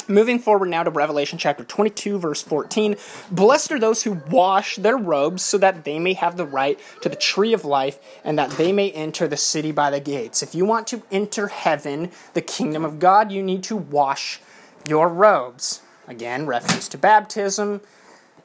Moving 0.09 0.37
forward 0.37 0.67
now 0.67 0.83
to 0.83 0.89
Revelation 0.89 1.37
chapter 1.37 1.63
22, 1.63 2.19
verse 2.19 2.41
14. 2.41 2.97
Blessed 3.31 3.71
are 3.71 3.79
those 3.79 4.03
who 4.03 4.21
wash 4.29 4.75
their 4.75 4.97
robes 4.97 5.43
so 5.43 5.57
that 5.59 5.85
they 5.85 5.97
may 5.97 6.11
have 6.11 6.35
the 6.35 6.45
right 6.45 6.77
to 7.01 7.07
the 7.07 7.15
tree 7.15 7.53
of 7.53 7.63
life 7.63 7.99
and 8.25 8.37
that 8.37 8.51
they 8.51 8.73
may 8.73 8.91
enter 8.91 9.29
the 9.29 9.37
city 9.37 9.71
by 9.71 9.89
the 9.89 10.01
gates. 10.01 10.43
If 10.43 10.53
you 10.53 10.65
want 10.65 10.87
to 10.87 11.03
enter 11.09 11.47
heaven, 11.47 12.11
the 12.33 12.41
kingdom 12.41 12.83
of 12.83 12.99
God, 12.99 13.31
you 13.31 13.41
need 13.41 13.63
to 13.63 13.77
wash 13.77 14.41
your 14.85 15.07
robes. 15.07 15.81
Again, 16.05 16.47
reference 16.47 16.89
to 16.89 16.97
baptism, 16.97 17.79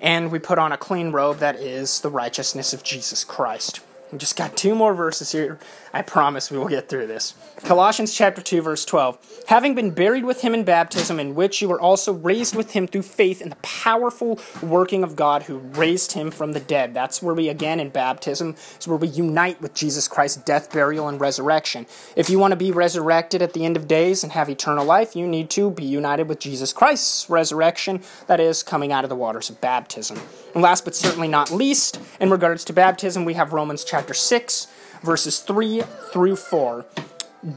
and 0.01 0.31
we 0.31 0.39
put 0.39 0.59
on 0.59 0.73
a 0.73 0.77
clean 0.77 1.13
robe 1.13 1.39
that 1.39 1.57
is 1.57 2.01
the 2.01 2.11
righteousness 2.11 2.73
of 2.73 2.83
Jesus 2.83 3.25
Christ. 3.25 3.81
We 4.13 4.19
just 4.19 4.37
got 4.37 4.57
two 4.57 4.75
more 4.75 4.95
verses 4.95 5.33
here. 5.33 5.59
I 5.93 6.03
promise 6.03 6.51
we 6.51 6.59
will 6.59 6.69
get 6.69 6.89
through 6.89 7.07
this. 7.07 7.35
Colossians 7.65 8.15
chapter 8.15 8.41
2 8.41 8.63
verse 8.63 8.85
12. 8.85 9.45
Having 9.49 9.75
been 9.75 9.91
buried 9.91 10.25
with 10.25 10.41
him 10.41 10.55
in 10.55 10.65
baptism 10.65 11.19
in 11.21 11.35
which 11.35 11.61
you 11.61 11.69
were 11.69 11.81
also 11.81 12.13
raised 12.13 12.55
with 12.55 12.73
him 12.73 12.87
through 12.87 13.03
faith 13.03 13.43
in 13.43 13.51
the 13.51 13.57
powerful 13.57 14.39
working 14.63 15.03
of 15.03 15.17
God 15.17 15.45
who 15.45 15.59
raised 15.59 16.13
him 16.13 16.31
from 16.31 16.53
the 16.53 16.61
dead. 16.61 16.95
That's 16.95 17.23
where 17.23 17.35
we 17.35 17.49
again 17.49 17.81
in 17.81 17.91
baptism 17.91 18.57
is 18.79 18.89
where 18.89 18.97
we 18.97 19.09
unite 19.09 19.61
with 19.61 19.75
Jesus 19.75 20.09
Christ's 20.09 20.43
death, 20.43 20.73
burial 20.73 21.09
and 21.09 21.21
resurrection. 21.21 21.87
If 22.17 22.31
you 22.31 22.39
want 22.39 22.53
to 22.53 22.57
be 22.57 22.71
resurrected 22.71 23.43
at 23.43 23.53
the 23.53 23.65
end 23.65 23.77
of 23.77 23.89
days 23.89 24.23
and 24.23 24.33
have 24.33 24.49
eternal 24.49 24.85
life, 24.85 25.17
you 25.17 25.27
need 25.27 25.51
to 25.51 25.71
be 25.71 25.85
united 25.85 26.29
with 26.29 26.39
Jesus 26.39 26.73
Christ's 26.73 27.29
resurrection, 27.29 28.03
that 28.27 28.41
is 28.41 28.63
coming 28.63 28.93
out 28.93 29.05
of 29.05 29.11
the 29.11 29.17
waters 29.17 29.51
of 29.51 29.61
baptism. 29.61 30.19
And 30.55 30.63
last 30.63 30.85
but 30.85 30.95
certainly 30.95 31.29
not 31.29 31.51
least, 31.51 31.98
in 32.21 32.31
regards 32.31 32.65
to 32.65 32.73
baptism, 32.73 33.25
we 33.25 33.35
have 33.35 33.53
Romans 33.53 33.85
chapter 33.85 34.15
6, 34.15 34.67
verses 35.03 35.41
3 35.41 35.83
through 36.13 36.37
4. 36.37 36.85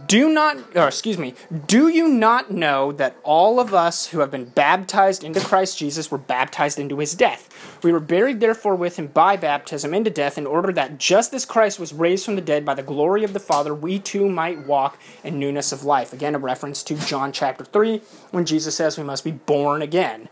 Do 0.06 0.32
not, 0.32 0.58
or 0.76 0.88
excuse 0.88 1.17
me, 1.17 1.34
do 1.65 1.88
you 1.88 2.08
not 2.08 2.52
know 2.52 2.91
that 2.91 3.15
all 3.24 3.60
of 3.60 3.74
us 3.74 4.08
who 4.08 4.19
have 4.19 4.30
been 4.30 4.45
baptized 4.45 5.24
into 5.24 5.39
Christ 5.39 5.80
Jesus 5.80 6.12
were 6.12 6.19
baptized 6.19 6.78
into 6.78 7.00
his 7.00 7.15
death? 7.15 7.80
We 7.82 7.91
were 7.91 8.00
buried 8.00 8.41
therefore 8.41 8.76
with 8.76 8.97
him 8.97 9.08
by 9.08 9.38
baptism 9.38 9.95
into 9.95 10.12
death, 10.12 10.38
in 10.38 10.45
order 10.45 10.71
that 10.74 11.00
just 11.00 11.34
as 11.34 11.45
Christ 11.45 11.80
was 11.80 11.93
raised 11.93 12.26
from 12.26 12.36
the 12.36 12.41
dead 12.41 12.63
by 12.63 12.76
the 12.76 12.84
glory 12.84 13.24
of 13.24 13.34
the 13.34 13.39
Father, 13.39 13.74
we 13.74 13.97
too 13.97 14.30
might 14.30 14.67
walk 14.67 15.00
in 15.24 15.39
newness 15.39 15.71
of 15.71 15.84
life. 15.84 16.13
Again, 16.13 16.36
a 16.36 16.39
reference 16.39 16.84
to 16.84 16.95
John 16.95 17.32
chapter 17.32 17.65
3, 17.65 18.04
when 18.30 18.45
Jesus 18.45 18.76
says 18.76 19.00
we 19.00 19.04
must 19.04 19.24
be 19.24 19.32
born 19.32 19.82
again 19.82 20.30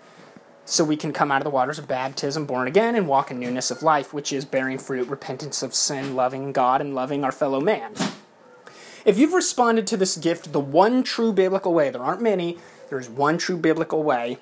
so 0.70 0.84
we 0.84 0.96
can 0.96 1.12
come 1.12 1.32
out 1.32 1.42
of 1.42 1.46
the 1.46 1.50
waters 1.50 1.80
of 1.80 1.88
baptism, 1.88 2.46
born 2.46 2.68
again, 2.68 2.96
and 2.96 3.08
walk 3.08 3.32
in 3.32 3.40
newness 3.40 3.72
of 3.72 3.82
life, 3.82 4.14
which 4.14 4.32
is 4.32 4.46
bearing 4.46 4.78
fruit, 4.78 5.08
repentance 5.08 5.64
of 5.64 5.74
sin, 5.74 6.16
loving 6.16 6.52
God, 6.52 6.80
and 6.80 6.94
loving 6.94 7.24
our 7.24 7.32
fellow 7.32 7.60
man. 7.60 7.94
If 9.04 9.18
you've 9.18 9.34
responded 9.34 9.88
to 9.88 9.98
this 9.98 10.16
gift 10.16 10.54
the 10.54 10.60
one 10.60 11.04
true 11.04 11.34
biblical 11.34 11.74
way, 11.74 11.90
there 11.90 12.04
aren't 12.04 12.22
many, 12.22 12.60
there's 12.90 13.10
one 13.10 13.40
true 13.40 13.58
biblical 13.58 14.04
way, 14.04 14.38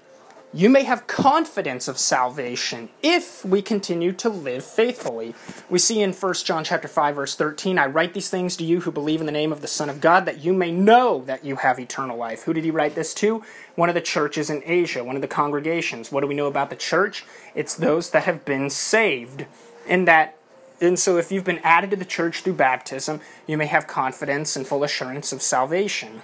you 0.58 0.72
may 0.72 0.82
have 0.82 1.06
confidence 1.06 1.88
of 1.88 2.00
salvation 2.00 2.90
if 3.04 3.46
we 3.46 3.62
continue 3.62 4.12
to 4.12 4.28
live 4.28 4.66
faithfully. 4.66 5.36
We 5.70 5.78
see 5.78 6.02
in 6.02 6.14
1 6.14 6.34
John 6.34 6.64
chapter 6.64 6.88
5 6.88 7.16
verse 7.16 7.36
13, 7.36 7.78
I 7.78 7.86
write 7.86 8.16
these 8.16 8.32
things 8.32 8.58
to 8.58 8.64
you 8.64 8.82
who 8.82 8.92
believe 8.92 9.20
in 9.20 9.28
the 9.28 9.32
name 9.32 9.52
of 9.52 9.62
the 9.62 9.68
Son 9.68 9.88
of 9.88 10.02
God 10.02 10.26
that 10.26 10.44
you 10.44 10.54
may 10.54 10.72
know 10.72 11.24
that 11.26 11.46
you 11.46 11.58
have 11.58 11.80
eternal 11.80 12.18
life. 12.18 12.42
Who 12.44 12.54
did 12.54 12.64
he 12.64 12.72
write 12.72 12.96
this 12.96 13.14
to? 13.16 13.44
One 13.76 13.88
of 13.88 13.94
the 13.94 14.02
churches 14.02 14.50
in 14.50 14.64
Asia, 14.66 15.04
one 15.04 15.16
of 15.16 15.22
the 15.22 15.28
congregations. 15.28 16.12
What 16.12 16.22
do 16.22 16.28
we 16.28 16.34
know 16.34 16.48
about 16.48 16.72
the 16.72 16.76
church? 16.76 17.24
It's 17.54 17.76
those 17.76 18.10
that 18.10 18.24
have 18.24 18.44
been 18.44 18.72
saved. 18.72 19.46
And 19.88 20.08
that 20.08 20.40
and 20.82 20.98
so 20.98 21.18
if 21.18 21.32
you've 21.32 21.44
been 21.44 21.62
added 21.64 21.92
to 21.92 21.96
the 21.96 22.06
church 22.06 22.42
through 22.42 22.54
baptism, 22.54 23.22
you 23.46 23.58
may 23.58 23.68
have 23.68 23.86
confidence 23.86 24.56
and 24.56 24.66
full 24.66 24.84
assurance 24.84 25.32
of 25.32 25.44
salvation. 25.44 26.24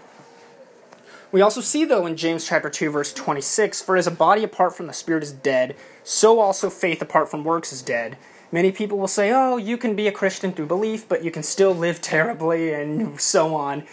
We 1.34 1.42
also 1.42 1.62
see, 1.62 1.84
though, 1.84 2.06
in 2.06 2.16
James 2.16 2.48
chapter 2.48 2.70
2, 2.70 2.92
verse 2.92 3.12
26, 3.12 3.82
For 3.82 3.98
as 3.98 4.06
a 4.06 4.12
body 4.12 4.44
apart 4.44 4.78
from 4.78 4.86
the 4.86 4.94
Spirit 4.94 5.24
is 5.24 5.32
dead, 5.32 5.76
so 6.04 6.40
also 6.40 6.70
faith 6.70 7.02
apart 7.02 7.32
from 7.32 7.44
works 7.44 7.74
is 7.74 7.82
dead. 7.82 8.20
Many 8.52 8.72
people 8.72 9.00
will 9.00 9.08
say, 9.08 9.32
oh, 9.34 9.58
you 9.58 9.76
can 9.76 9.96
be 9.96 10.08
a 10.08 10.12
Christian 10.12 10.54
through 10.54 10.68
belief, 10.68 11.10
but 11.10 11.24
you 11.24 11.32
can 11.32 11.42
still 11.42 11.74
live 11.74 12.02
terribly, 12.02 12.72
and 12.72 13.20
so 13.20 13.56
on. 13.56 13.84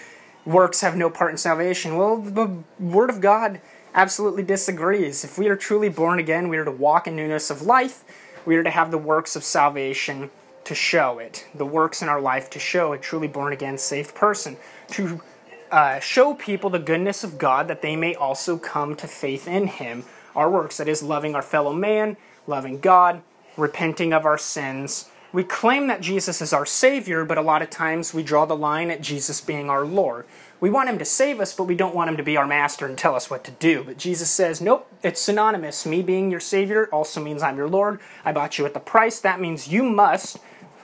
Works 0.45 0.83
have 0.83 0.97
no 0.97 1.09
part 1.09 1.31
in 1.31 1.39
salvation. 1.39 1.97
Well, 1.97 2.19
the 2.19 2.59
Word 2.79 3.09
of 3.09 3.23
God 3.23 3.63
absolutely 3.95 4.43
disagrees. 4.43 5.25
If 5.25 5.39
we 5.39 5.49
are 5.49 5.57
truly 5.57 5.89
born 5.89 6.19
again, 6.19 6.51
we 6.51 6.59
are 6.59 6.67
to 6.67 6.71
walk 6.71 7.07
in 7.07 7.17
newness 7.17 7.49
of 7.49 7.63
life, 7.63 8.05
we 8.45 8.55
are 8.57 8.63
to 8.63 8.71
have 8.71 8.91
the 8.91 8.99
works 8.99 9.35
of 9.35 9.45
salvation 9.45 10.31
to 10.65 10.75
show 10.75 11.19
it, 11.19 11.47
the 11.55 11.65
works 11.65 12.03
in 12.03 12.11
our 12.11 12.21
life 12.21 12.51
to 12.51 12.59
show 12.59 12.93
a 12.93 12.99
truly 12.99 13.29
born 13.29 13.55
again, 13.55 13.79
saved 13.79 14.15
person, 14.15 14.59
to 14.89 15.23
uh, 15.71 16.01
show 16.01 16.35
people 16.35 16.71
the 16.71 16.79
goodness 16.79 17.25
of 17.25 17.39
God 17.39 17.69
that 17.69 17.83
they 17.83 17.97
may 17.97 18.15
also 18.15 18.59
come 18.59 18.97
to 18.97 19.07
faith 19.07 19.47
in 19.47 19.67
Him. 19.67 20.05
Our 20.35 20.51
works, 20.51 20.77
that 20.77 20.89
is, 20.89 21.03
loving 21.03 21.35
our 21.35 21.43
fellow 21.43 21.73
man, 21.73 22.17
loving 22.47 22.81
God, 22.81 23.23
repenting 23.57 24.13
of 24.13 24.25
our 24.25 24.39
sins. 24.39 25.09
We 25.33 25.45
claim 25.45 25.87
that 25.87 26.01
Jesus 26.01 26.41
is 26.41 26.53
our 26.53 26.67
Savior, 26.67 27.25
but 27.25 27.39
a 27.39 27.43
lot 27.43 27.63
of 27.63 27.71
times 27.71 28.13
we 28.13 28.25
draw 28.25 28.47
the 28.47 28.57
line 28.57 28.91
at 28.91 29.01
Jesus 29.01 29.41
being 29.41 29.71
our 29.71 29.85
Lord. 29.85 30.27
We 30.59 30.71
want 30.71 30.89
Him 30.89 30.99
to 30.99 31.05
save 31.05 31.39
us, 31.39 31.55
but 31.55 31.65
we 31.65 31.77
don't 31.77 31.95
want 31.95 32.11
Him 32.11 32.17
to 32.17 32.23
be 32.23 32.37
our 32.37 32.47
master 32.47 32.87
and 32.87 32.99
tell 32.99 33.15
us 33.15 33.31
what 33.31 33.45
to 33.45 33.53
do. 33.53 33.85
But 33.85 33.97
Jesus 33.97 34.29
says, 34.29 34.61
nope, 34.61 34.91
it's 35.03 35.21
synonymous. 35.21 35.87
Me 35.87 36.03
being 36.03 36.31
your 36.31 36.41
Savior 36.41 36.89
also 36.93 37.23
means 37.23 37.43
I'm 37.43 37.57
your 37.57 37.69
Lord. 37.69 38.01
I 38.25 38.33
bought 38.33 38.59
you 38.59 38.67
at 38.67 38.75
the 38.75 38.81
price. 38.81 39.21
That 39.21 39.41
means 39.41 39.69
you 39.69 39.85
must 39.85 40.39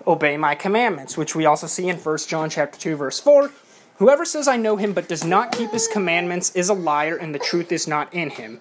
obey 0.07 0.37
my 0.37 0.55
commandments, 0.55 1.17
which 1.17 1.35
we 1.35 1.45
also 1.45 1.67
see 1.67 1.89
in 1.89 1.97
1 1.97 2.19
John 2.29 2.49
chapter 2.49 2.79
2, 2.79 2.95
verse 2.95 3.19
4. 3.19 3.51
Whoever 3.99 4.27
says 4.27 4.47
I 4.47 4.59
know 4.59 4.77
him 4.77 4.93
but 4.93 5.09
does 5.09 5.25
not 5.25 5.53
keep 5.53 5.71
his 5.71 5.89
commandments 5.89 6.55
is 6.55 6.69
a 6.69 6.75
liar, 6.75 7.17
and 7.17 7.35
the 7.35 7.39
truth 7.39 7.73
is 7.73 7.89
not 7.89 8.13
in 8.13 8.29
him. 8.29 8.61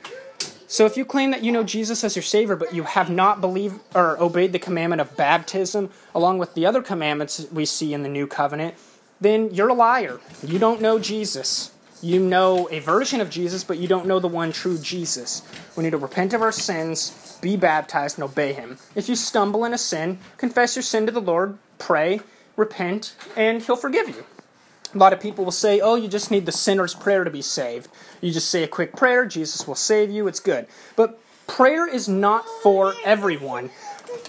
So 0.67 0.85
if 0.85 0.95
you 0.95 1.03
claim 1.03 1.31
that 1.31 1.43
you 1.43 1.51
know 1.51 1.63
Jesus 1.63 2.05
as 2.05 2.15
your 2.15 2.23
Savior, 2.23 2.55
but 2.55 2.73
you 2.73 2.83
have 2.83 3.09
not 3.09 3.41
believed 3.41 3.81
or 3.93 4.17
obeyed 4.21 4.53
the 4.53 4.59
commandment 4.59 5.01
of 5.01 5.17
baptism, 5.17 5.89
along 6.13 6.37
with 6.37 6.53
the 6.53 6.65
other 6.65 6.81
commandments 6.81 7.45
we 7.51 7.65
see 7.65 7.93
in 7.93 8.01
the 8.01 8.09
new 8.09 8.27
covenant, 8.27 8.75
then 9.19 9.53
you're 9.53 9.69
a 9.69 9.73
liar. 9.73 10.21
You 10.41 10.57
don't 10.57 10.81
know 10.81 10.99
Jesus. 10.99 11.71
You 12.01 12.19
know 12.19 12.69
a 12.71 12.79
version 12.79 13.19
of 13.19 13.29
Jesus, 13.29 13.63
but 13.63 13.77
you 13.77 13.89
don't 13.89 14.05
know 14.05 14.19
the 14.19 14.27
one 14.27 14.53
true 14.53 14.77
Jesus. 14.77 15.41
We 15.75 15.83
need 15.83 15.91
to 15.91 15.97
repent 15.97 16.33
of 16.33 16.41
our 16.41 16.51
sins, 16.51 17.37
be 17.41 17.57
baptized, 17.57 18.17
and 18.17 18.23
obey 18.23 18.53
Him. 18.53 18.77
If 18.95 19.09
you 19.09 19.15
stumble 19.15 19.65
in 19.65 19.73
a 19.73 19.77
sin, 19.77 20.19
confess 20.37 20.75
your 20.75 20.83
sin 20.83 21.05
to 21.05 21.11
the 21.11 21.21
Lord, 21.21 21.57
pray, 21.77 22.21
repent, 22.55 23.15
and 23.35 23.61
He'll 23.61 23.75
forgive 23.75 24.07
you. 24.09 24.25
A 24.95 24.97
lot 24.97 25.11
of 25.11 25.19
people 25.19 25.43
will 25.43 25.51
say, 25.51 25.81
oh, 25.81 25.95
you 25.95 26.07
just 26.07 26.31
need 26.31 26.45
the 26.45 26.53
sinner's 26.53 26.95
prayer 26.95 27.25
to 27.25 27.29
be 27.29 27.41
saved. 27.41 27.89
You 28.21 28.31
just 28.31 28.49
say 28.49 28.63
a 28.63 28.67
quick 28.67 28.95
prayer, 28.95 29.25
Jesus 29.25 29.67
will 29.67 29.75
save 29.75 30.09
you, 30.09 30.25
it's 30.29 30.39
good. 30.39 30.67
But 30.95 31.19
prayer 31.47 31.85
is 31.85 32.07
not 32.07 32.45
for 32.63 32.93
everyone. 33.03 33.71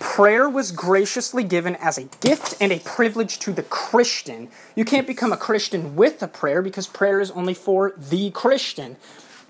Prayer 0.00 0.48
was 0.48 0.72
graciously 0.72 1.44
given 1.44 1.76
as 1.76 1.98
a 1.98 2.04
gift 2.20 2.56
and 2.60 2.72
a 2.72 2.80
privilege 2.80 3.38
to 3.38 3.52
the 3.52 3.62
Christian. 3.62 4.48
You 4.74 4.84
can't 4.84 5.06
become 5.06 5.32
a 5.32 5.36
Christian 5.36 5.94
with 5.94 6.20
a 6.20 6.28
prayer 6.28 6.60
because 6.62 6.88
prayer 6.88 7.20
is 7.20 7.30
only 7.30 7.54
for 7.54 7.94
the 7.96 8.32
Christian 8.32 8.96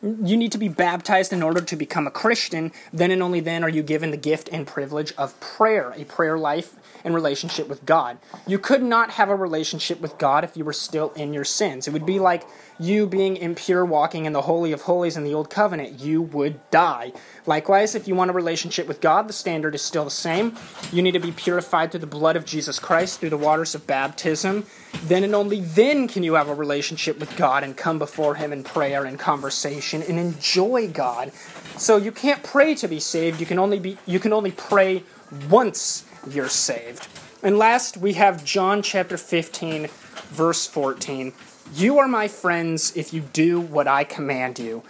you 0.03 0.37
need 0.37 0.53
to 0.53 0.59
be 0.59 0.69
baptized 0.69 1.33
in 1.33 1.43
order 1.43 1.61
to 1.61 1.77
become 1.77 2.07
a 2.07 2.11
Christian. 2.11 2.73
Then 2.93 3.11
and 3.11 3.23
only 3.23 3.41
then 3.41 3.65
are 3.65 3.69
you 3.69 3.83
given 3.83 4.11
the 4.11 4.17
gift 4.17 4.49
and 4.53 4.67
privilege 4.67 5.13
of 5.17 5.39
prayer, 5.41 5.93
a 5.97 6.05
prayer 6.05 6.39
life 6.39 6.75
and 7.07 7.15
relationship 7.15 7.69
with 7.69 7.87
God. 7.87 8.19
You 8.47 8.59
could 8.59 8.83
not 8.83 9.13
have 9.13 9.29
a 9.31 9.37
relationship 9.37 10.01
with 10.01 10.19
God 10.19 10.43
if 10.43 10.57
you 10.57 10.65
were 10.65 10.73
still 10.73 11.13
in 11.13 11.33
your 11.33 11.45
sins. 11.45 11.87
It 11.87 11.93
would 11.93 12.05
be 12.05 12.19
like 12.19 12.45
you 12.79 13.07
being 13.07 13.37
impure 13.37 13.85
walking 13.85 14.27
in 14.27 14.33
the 14.33 14.43
Holy 14.43 14.73
of 14.73 14.83
Holies 14.83 15.17
in 15.17 15.23
the 15.23 15.33
Old 15.33 15.49
Covenant. 15.49 16.01
You 16.01 16.21
would 16.21 16.69
die. 16.71 17.13
Likewise, 17.47 17.95
if 17.95 18.09
you 18.09 18.17
want 18.17 18.31
a 18.31 18.35
relationship 18.35 18.89
with 18.89 19.01
God, 19.01 19.29
the 19.29 19.33
standard 19.33 19.75
is 19.75 19.83
still 19.83 20.05
the 20.05 20.11
same. 20.11 20.57
You 20.93 21.01
need 21.01 21.13
to 21.13 21.21
be 21.21 21.33
purified 21.33 21.91
through 21.93 22.01
the 22.01 22.07
blood 22.07 22.37
of 22.37 22.45
Jesus 22.45 22.79
Christ, 22.79 23.21
through 23.21 23.31
the 23.31 23.37
waters 23.37 23.75
of 23.75 23.87
baptism. 23.87 24.67
Then 25.05 25.23
and 25.23 25.35
only 25.35 25.61
then 25.61 26.09
can 26.09 26.25
you 26.25 26.35
have 26.35 26.49
a 26.49 26.55
relationship 26.55 27.21
with 27.21 27.37
God 27.37 27.63
and 27.63 27.77
come 27.77 27.99
before 27.99 28.35
Him 28.35 28.53
in 28.53 28.65
prayer 28.65 29.05
and 29.05 29.19
conversation 29.19 29.96
and 30.03 30.19
enjoy 30.19 30.89
God. 30.89 31.33
So 31.77 31.97
you 31.97 32.13
can't 32.13 32.43
pray 32.43 32.75
to 32.77 32.89
be 32.89 33.01
saved. 33.01 33.41
You 33.41 33.47
can 33.47 33.59
only 33.59 33.79
be 33.79 33.99
you 34.07 34.19
can 34.19 34.33
only 34.33 34.53
pray 34.53 35.03
once 35.49 36.05
you're 36.29 36.49
saved. 36.49 37.09
And 37.43 37.59
last, 37.59 37.97
we 37.97 38.15
have 38.15 38.45
John 38.45 38.83
chapter 38.83 39.17
15, 39.17 39.89
verse 40.31 40.67
14. 40.67 41.33
You 41.75 41.99
are 41.99 42.09
my 42.09 42.29
friends 42.29 42.97
if 42.97 43.13
you 43.13 43.21
do 43.21 43.61
what 43.61 43.87
I 43.87 44.05
command 44.05 44.59
you. 44.59 44.83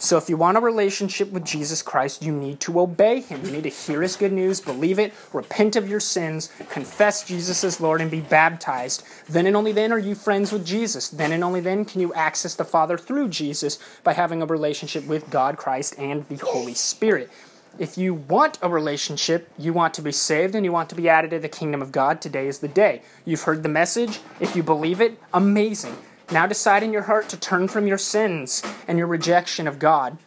So, 0.00 0.16
if 0.16 0.28
you 0.28 0.36
want 0.36 0.56
a 0.56 0.60
relationship 0.60 1.32
with 1.32 1.44
Jesus 1.44 1.82
Christ, 1.82 2.22
you 2.22 2.30
need 2.30 2.60
to 2.60 2.78
obey 2.78 3.20
him. 3.20 3.44
You 3.44 3.50
need 3.50 3.64
to 3.64 3.68
hear 3.68 4.00
his 4.00 4.14
good 4.14 4.32
news, 4.32 4.60
believe 4.60 5.00
it, 5.00 5.12
repent 5.32 5.74
of 5.74 5.88
your 5.88 5.98
sins, 5.98 6.52
confess 6.70 7.24
Jesus 7.24 7.64
as 7.64 7.80
Lord, 7.80 8.00
and 8.00 8.08
be 8.08 8.20
baptized. 8.20 9.02
Then 9.28 9.48
and 9.48 9.56
only 9.56 9.72
then 9.72 9.92
are 9.92 9.98
you 9.98 10.14
friends 10.14 10.52
with 10.52 10.64
Jesus. 10.64 11.08
Then 11.08 11.32
and 11.32 11.42
only 11.42 11.60
then 11.60 11.84
can 11.84 12.00
you 12.00 12.14
access 12.14 12.54
the 12.54 12.64
Father 12.64 12.96
through 12.96 13.30
Jesus 13.30 13.80
by 14.04 14.12
having 14.12 14.40
a 14.40 14.46
relationship 14.46 15.04
with 15.04 15.30
God, 15.30 15.56
Christ, 15.56 15.96
and 15.98 16.28
the 16.28 16.36
Holy 16.36 16.74
Spirit. 16.74 17.28
If 17.76 17.98
you 17.98 18.14
want 18.14 18.58
a 18.62 18.68
relationship, 18.68 19.50
you 19.58 19.72
want 19.72 19.94
to 19.94 20.02
be 20.02 20.12
saved, 20.12 20.54
and 20.54 20.64
you 20.64 20.72
want 20.72 20.90
to 20.90 20.96
be 20.96 21.08
added 21.08 21.30
to 21.30 21.40
the 21.40 21.48
kingdom 21.48 21.82
of 21.82 21.90
God, 21.90 22.20
today 22.20 22.46
is 22.46 22.60
the 22.60 22.68
day. 22.68 23.02
You've 23.24 23.42
heard 23.42 23.64
the 23.64 23.68
message. 23.68 24.20
If 24.38 24.54
you 24.54 24.62
believe 24.62 25.00
it, 25.00 25.20
amazing. 25.34 25.96
Now 26.30 26.46
decide 26.46 26.82
in 26.82 26.92
your 26.92 27.02
heart 27.02 27.28
to 27.30 27.38
turn 27.38 27.68
from 27.68 27.86
your 27.86 27.98
sins 27.98 28.62
and 28.86 28.98
your 28.98 29.06
rejection 29.06 29.66
of 29.66 29.78
God 29.78 30.18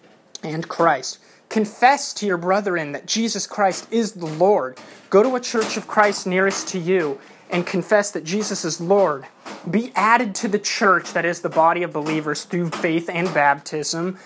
and 0.44 0.68
Christ. 0.68 1.20
Confess 1.50 2.14
to 2.16 2.26
your 2.26 2.38
brethren 2.38 2.94
that 2.94 3.06
Jesus 3.06 3.46
Christ 3.46 3.88
is 3.92 4.14
the 4.14 4.26
Lord. 4.26 4.80
Go 5.10 5.22
to 5.22 5.36
a 5.36 5.40
church 5.40 5.78
of 5.78 5.88
Christ 5.88 6.26
nearest 6.26 6.70
to 6.70 6.80
you 6.80 7.20
and 7.50 7.68
confess 7.68 8.12
that 8.12 8.24
Jesus 8.24 8.64
is 8.64 8.80
Lord. 8.80 9.26
Be 9.70 9.92
added 9.96 10.34
to 10.36 10.48
the 10.48 10.58
church 10.58 11.14
that 11.14 11.26
is 11.26 11.42
the 11.42 11.50
body 11.50 11.84
of 11.84 11.94
believers 11.94 12.46
through 12.46 12.70
faith 12.70 13.10
and 13.10 13.32
baptism. 13.34 14.18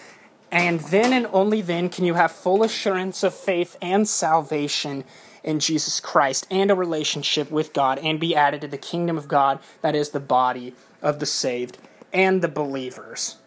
And 0.52 0.80
then 0.80 1.12
and 1.12 1.28
only 1.34 1.62
then 1.62 1.90
can 1.90 2.06
you 2.06 2.14
have 2.14 2.32
full 2.32 2.64
assurance 2.64 3.24
of 3.24 3.34
faith 3.34 3.76
and 3.82 4.08
salvation 4.08 5.04
in 5.46 5.60
Jesus 5.60 6.00
Christ 6.02 6.48
and 6.50 6.70
a 6.70 6.76
relationship 6.76 7.50
with 7.52 7.72
God 7.72 8.00
and 8.00 8.20
be 8.20 8.36
added 8.36 8.62
to 8.62 8.68
the 8.68 8.78
kingdom 8.78 9.18
of 9.18 9.30
God 9.30 9.60
that 9.82 9.96
is 9.96 10.10
the 10.10 10.20
body 10.20 10.74
of 11.02 11.20
the 11.20 11.26
saved 11.26 11.78
and 12.12 12.42
the 12.42 12.48
believers. 12.48 13.38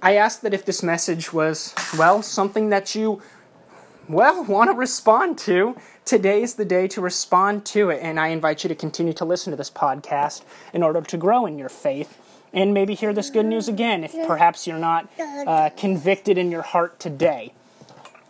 I 0.00 0.14
ask 0.14 0.42
that 0.42 0.54
if 0.54 0.64
this 0.64 0.82
message 0.82 1.32
was, 1.32 1.74
well, 1.98 2.22
something 2.22 2.68
that 2.68 2.94
you, 2.94 3.20
well, 4.08 4.44
want 4.48 4.70
to 4.70 4.76
respond 4.76 5.38
to, 5.38 5.76
today 6.04 6.42
is 6.42 6.54
the 6.54 6.64
day 6.64 6.86
to 6.88 7.00
respond 7.00 7.64
to 7.66 7.90
it. 7.90 8.00
And 8.02 8.20
I 8.20 8.28
invite 8.28 8.62
you 8.62 8.68
to 8.68 8.74
continue 8.74 9.14
to 9.14 9.24
listen 9.24 9.50
to 9.50 9.56
this 9.56 9.70
podcast 9.70 10.42
in 10.72 10.82
order 10.82 11.00
to 11.00 11.16
grow 11.16 11.46
in 11.46 11.58
your 11.58 11.70
faith 11.70 12.18
and 12.52 12.72
maybe 12.72 12.94
hear 12.94 13.12
this 13.12 13.30
good 13.30 13.46
news 13.46 13.68
again 13.68 14.04
if 14.04 14.12
perhaps 14.26 14.66
you're 14.66 14.78
not 14.78 15.08
uh, 15.18 15.70
convicted 15.76 16.38
in 16.38 16.50
your 16.50 16.62
heart 16.62 17.00
today. 17.00 17.52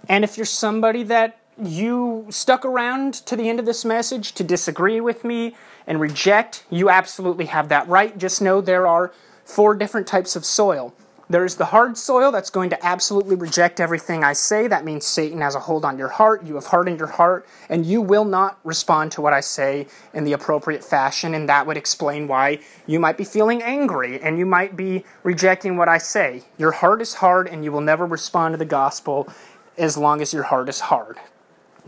And 0.08 0.24
if 0.24 0.36
you're 0.36 0.46
somebody 0.46 1.02
that 1.04 1.38
you 1.62 2.26
stuck 2.30 2.64
around 2.64 3.14
to 3.26 3.36
the 3.36 3.48
end 3.48 3.58
of 3.58 3.66
this 3.66 3.84
message 3.84 4.32
to 4.32 4.44
disagree 4.44 5.00
with 5.00 5.24
me 5.24 5.56
and 5.86 6.00
reject, 6.00 6.64
you 6.70 6.90
absolutely 6.90 7.46
have 7.46 7.68
that 7.68 7.88
right. 7.88 8.16
Just 8.18 8.42
know 8.42 8.60
there 8.60 8.86
are 8.86 9.12
four 9.44 9.74
different 9.74 10.06
types 10.06 10.36
of 10.36 10.44
soil. 10.44 10.94
There's 11.30 11.56
the 11.56 11.66
hard 11.66 11.98
soil 11.98 12.32
that's 12.32 12.48
going 12.48 12.70
to 12.70 12.86
absolutely 12.86 13.36
reject 13.36 13.80
everything 13.80 14.24
I 14.24 14.32
say. 14.32 14.66
That 14.66 14.86
means 14.86 15.04
Satan 15.04 15.42
has 15.42 15.54
a 15.54 15.60
hold 15.60 15.84
on 15.84 15.98
your 15.98 16.08
heart. 16.08 16.42
You 16.44 16.54
have 16.54 16.66
hardened 16.66 16.98
your 16.98 17.08
heart, 17.08 17.46
and 17.68 17.84
you 17.84 18.00
will 18.00 18.24
not 18.24 18.58
respond 18.64 19.12
to 19.12 19.20
what 19.20 19.34
I 19.34 19.40
say 19.40 19.88
in 20.14 20.24
the 20.24 20.32
appropriate 20.32 20.82
fashion. 20.82 21.34
And 21.34 21.46
that 21.50 21.66
would 21.66 21.76
explain 21.76 22.28
why 22.28 22.60
you 22.86 22.98
might 22.98 23.18
be 23.18 23.24
feeling 23.24 23.62
angry 23.62 24.18
and 24.18 24.38
you 24.38 24.46
might 24.46 24.74
be 24.74 25.04
rejecting 25.22 25.76
what 25.76 25.88
I 25.88 25.98
say. 25.98 26.44
Your 26.56 26.72
heart 26.72 27.02
is 27.02 27.14
hard, 27.14 27.46
and 27.46 27.62
you 27.62 27.72
will 27.72 27.82
never 27.82 28.06
respond 28.06 28.54
to 28.54 28.58
the 28.58 28.64
gospel 28.64 29.28
as 29.76 29.98
long 29.98 30.22
as 30.22 30.32
your 30.32 30.44
heart 30.44 30.70
is 30.70 30.80
hard. 30.80 31.18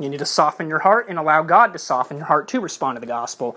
You 0.01 0.09
need 0.09 0.19
to 0.19 0.27
soften 0.27 0.69
your 0.69 0.79
heart 0.79 1.09
and 1.11 1.19
allow 1.19 1.43
God 1.43 1.75
to 1.75 1.79
soften 1.79 2.17
your 2.17 2.27
heart 2.27 2.49
to 2.49 2.61
respond 2.61 2.97
to 2.97 3.01
the 3.01 3.07
gospel. 3.07 3.55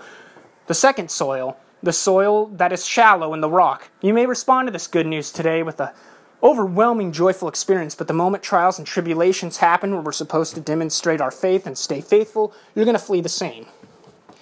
The 0.66 0.74
second 0.74 1.10
soil, 1.10 1.56
the 1.82 1.92
soil 1.92 2.46
that 2.48 2.72
is 2.72 2.86
shallow 2.86 3.32
in 3.32 3.40
the 3.40 3.48
rock. 3.48 3.88
You 4.02 4.12
may 4.12 4.26
respond 4.26 4.68
to 4.68 4.72
this 4.72 4.86
good 4.86 5.06
news 5.06 5.32
today 5.32 5.62
with 5.62 5.80
a 5.80 5.94
overwhelming 6.42 7.12
joyful 7.12 7.48
experience, 7.48 7.94
but 7.94 8.08
the 8.08 8.14
moment 8.14 8.42
trials 8.42 8.76
and 8.76 8.86
tribulations 8.86 9.56
happen 9.56 9.92
where 9.92 10.02
we're 10.02 10.12
supposed 10.12 10.54
to 10.54 10.60
demonstrate 10.60 11.22
our 11.22 11.30
faith 11.30 11.66
and 11.66 11.78
stay 11.78 12.02
faithful, 12.02 12.52
you're 12.74 12.84
going 12.84 12.96
to 12.96 13.02
flee 13.02 13.22
the 13.22 13.28
same. 13.30 13.64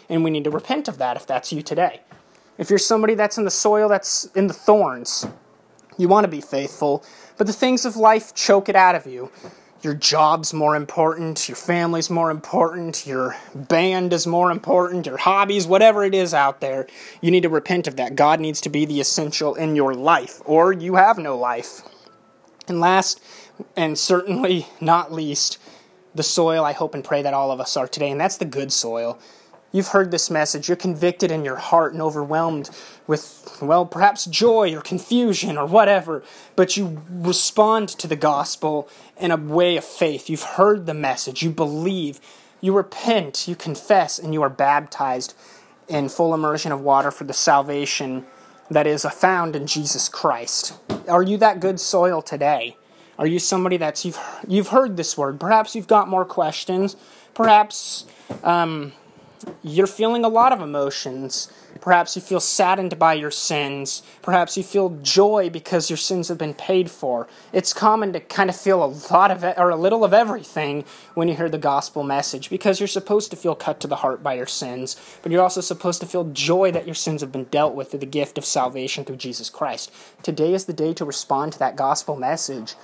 And 0.09 0.25
we 0.25 0.31
need 0.31 0.45
to 0.45 0.51
repent 0.51 0.89
of 0.89 0.99
that 0.99 1.17
if 1.17 1.25
that's 1.25 1.53
you 1.53 1.63
today. 1.63 2.01
If 2.59 2.69
you're 2.69 2.81
somebody 2.81 3.15
that's 3.15 3.39
in 3.39 3.45
the 3.45 3.51
soil 3.53 3.89
that's 3.89 4.25
in 4.35 4.49
the 4.49 4.55
thorns, 4.55 5.25
you 5.97 6.09
want 6.09 6.25
to 6.25 6.29
be 6.29 6.41
faithful, 6.41 7.05
but 7.39 7.47
the 7.47 7.53
things 7.53 7.85
of 7.85 7.97
life 7.97 8.35
choke 8.35 8.69
it 8.69 8.75
out 8.75 8.97
of 8.97 9.07
you 9.07 9.31
your 9.83 9.95
job's 9.95 10.55
more 10.55 10.77
important, 10.77 11.49
your 11.49 11.57
family's 11.57 12.09
more 12.09 12.31
important, 12.31 13.05
your 13.07 13.37
band 13.55 14.13
is 14.13 14.27
more 14.27 14.51
important, 14.51 15.07
your 15.07 15.17
hobbies, 15.17 15.67
whatever 15.67 16.05
it 16.05 16.15
is 16.15 16.33
out 16.33 16.61
there, 16.61 16.87
you 17.21 17.31
need 17.31 17.43
to 17.43 17.49
repent 17.49 17.89
of 17.89 17.97
that. 17.97 18.15
God 18.15 18.39
needs 18.39 18.61
to 18.61 18.69
be 18.69 18.85
the 18.85 19.01
essential 19.01 19.57
in 19.57 19.75
your 19.75 19.95
life, 19.95 20.41
or 20.45 20.73
you 20.73 20.95
have 20.95 21.19
no 21.19 21.37
life. 21.37 21.83
And 22.69 22.81
last, 22.81 23.21
and 23.77 23.99
certainly 23.99 24.69
not 24.81 25.13
least, 25.13 25.59
the 26.15 26.23
soil 26.23 26.65
I 26.65 26.73
hope 26.73 26.95
and 26.95 27.03
pray 27.03 27.23
that 27.23 27.35
all 27.35 27.51
of 27.51 27.61
us 27.61 27.77
are 27.77 27.89
today, 27.89 28.11
and 28.11 28.21
that's 28.21 28.37
the 28.37 28.45
good 28.45 28.73
soil. 28.73 29.19
You've 29.73 29.89
heard 29.89 30.11
this 30.11 30.31
message. 30.31 30.69
You're 30.69 30.77
convicted 30.77 31.33
in 31.33 31.45
your 31.45 31.57
heart 31.57 31.95
and 31.95 32.03
overwhelmed 32.03 32.71
with, 33.07 33.59
well, 33.61 33.87
perhaps 33.87 34.27
joy 34.27 34.75
or 34.77 34.83
confusion 34.83 35.57
or 35.57 35.67
whatever, 35.67 36.23
but 36.57 36.77
you 36.77 37.03
respond 37.11 37.89
to 37.89 38.07
the 38.07 38.17
gospel 38.17 38.89
in 39.19 39.31
a 39.31 39.37
way 39.37 39.79
of 39.79 39.85
faith. 39.85 40.29
You've 40.29 40.43
heard 40.43 40.87
the 40.87 40.95
message. 40.95 41.43
You 41.43 41.51
believe. 41.51 42.21
You 42.61 42.77
repent. 42.77 43.49
You 43.49 43.57
confess, 43.57 44.19
and 44.19 44.35
you 44.35 44.43
are 44.43 44.51
baptized 44.51 45.35
in 45.89 46.09
full 46.09 46.35
immersion 46.35 46.71
of 46.71 46.81
water 46.81 47.11
for 47.11 47.25
the 47.25 47.33
salvation 47.33 48.27
that 48.71 48.87
is 48.87 49.05
found 49.05 49.57
in 49.57 49.67
Jesus 49.67 50.09
Christ. 50.09 50.79
Are 51.09 51.23
you 51.23 51.37
that 51.39 51.61
good 51.61 51.81
soil 51.81 52.23
today? 52.23 52.77
Are 53.19 53.27
you 53.27 53.39
somebody 53.39 53.77
that's 53.77 54.05
you've 54.05 54.19
you've 54.47 54.69
heard 54.69 54.97
this 54.97 55.17
word? 55.17 55.39
Perhaps 55.39 55.75
you've 55.75 55.87
got 55.87 56.09
more 56.09 56.25
questions. 56.25 56.97
Perhaps 57.35 58.07
um, 58.43 58.93
you're 59.63 59.87
feeling 59.87 60.25
a 60.25 60.29
lot 60.29 60.53
of 60.53 60.61
emotions. 60.61 61.53
Perhaps 61.81 62.15
you 62.15 62.23
feel 62.23 62.41
saddened 62.41 62.99
by 62.99 63.15
your 63.15 63.31
sins. 63.31 64.03
Perhaps 64.23 64.57
you 64.57 64.63
feel 64.63 64.99
joy 65.03 65.51
because 65.51 65.91
your 65.91 65.97
sins 65.97 66.29
have 66.29 66.39
been 66.39 66.55
paid 66.55 66.91
for. 66.91 67.27
It's 67.53 67.73
common 67.73 68.13
to 68.13 68.21
kind 68.21 68.51
of 68.51 68.57
feel 68.57 68.85
a 68.85 68.95
lot 69.13 69.31
of 69.31 69.43
it, 69.43 69.59
or 69.59 69.71
a 69.71 69.77
little 69.77 70.05
of 70.05 70.15
everything 70.15 70.85
when 71.15 71.29
you 71.29 71.35
hear 71.35 71.49
the 71.49 71.59
gospel 71.59 72.03
message 72.03 72.51
because 72.51 72.79
you're 72.79 72.87
supposed 72.87 73.31
to 73.31 73.37
feel 73.37 73.55
cut 73.55 73.81
to 73.81 73.89
the 73.89 73.97
heart 73.97 74.23
by 74.23 74.35
your 74.35 74.47
sins, 74.47 74.97
but 75.23 75.33
you're 75.33 75.43
also 75.43 75.61
supposed 75.61 76.01
to 76.01 76.07
feel 76.07 76.25
joy 76.25 76.71
that 76.71 76.87
your 76.87 76.95
sins 76.95 77.21
have 77.21 77.33
been 77.33 77.45
dealt 77.45 77.75
with 77.75 77.91
through 77.91 78.01
the 78.01 78.07
gift 78.07 78.39
of 78.39 78.45
salvation 78.45 79.05
through 79.05 79.17
Jesus 79.17 79.51
Christ. 79.51 79.91
Today 80.23 80.55
is 80.55 80.67
the 80.67 80.73
day 80.73 80.95
to 80.95 81.05
respond 81.05 81.53
to 81.55 81.59
that 81.59 81.77
gospel 81.77 82.17
message 82.17 82.75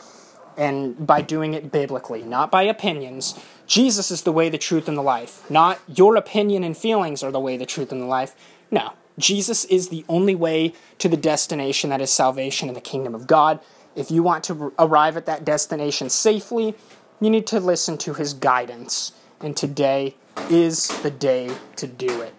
and 0.59 1.07
by 1.07 1.23
doing 1.23 1.55
it 1.55 1.71
biblically, 1.71 2.23
not 2.23 2.51
by 2.51 2.65
opinions. 2.65 3.39
Jesus 3.67 4.11
is 4.11 4.23
the 4.23 4.33
way, 4.33 4.49
the 4.49 4.59
truth, 4.59 4.89
and 4.89 4.99
the 4.99 5.03
life. 5.03 5.49
Not 5.49 5.79
your 5.87 6.17
opinion 6.17 6.65
and 6.65 6.77
feelings 6.77 7.23
are 7.23 7.31
the 7.31 7.41
way, 7.41 7.57
the 7.57 7.65
truth, 7.65 7.93
and 7.93 8.03
the 8.03 8.07
life. 8.07 8.35
No. 8.71 8.93
Jesus 9.19 9.65
is 9.65 9.89
the 9.89 10.05
only 10.09 10.35
way 10.35 10.75
to 10.99 11.09
the 11.09 11.17
destination 11.17 11.91
that 11.91 12.01
is 12.01 12.11
salvation 12.11 12.69
in 12.69 12.75
the 12.75 12.81
kingdom 12.81 13.15
of 13.15 13.27
God. 13.27 13.61
If 13.97 14.11
you 14.11 14.23
want 14.23 14.45
to 14.45 14.73
arrive 14.79 15.17
at 15.17 15.27
that 15.27 15.45
destination 15.45 16.09
safely, 16.09 16.75
you 17.21 17.31
need 17.31 17.47
to 17.49 17.59
listen 17.59 17.99
to 17.99 18.15
his 18.15 18.33
guidance. 18.33 19.13
And 19.41 19.57
today 19.57 20.15
is 20.51 20.89
the 21.03 21.11
day 21.11 21.51
to 21.77 21.87
do 21.87 22.21
it. 22.21 22.35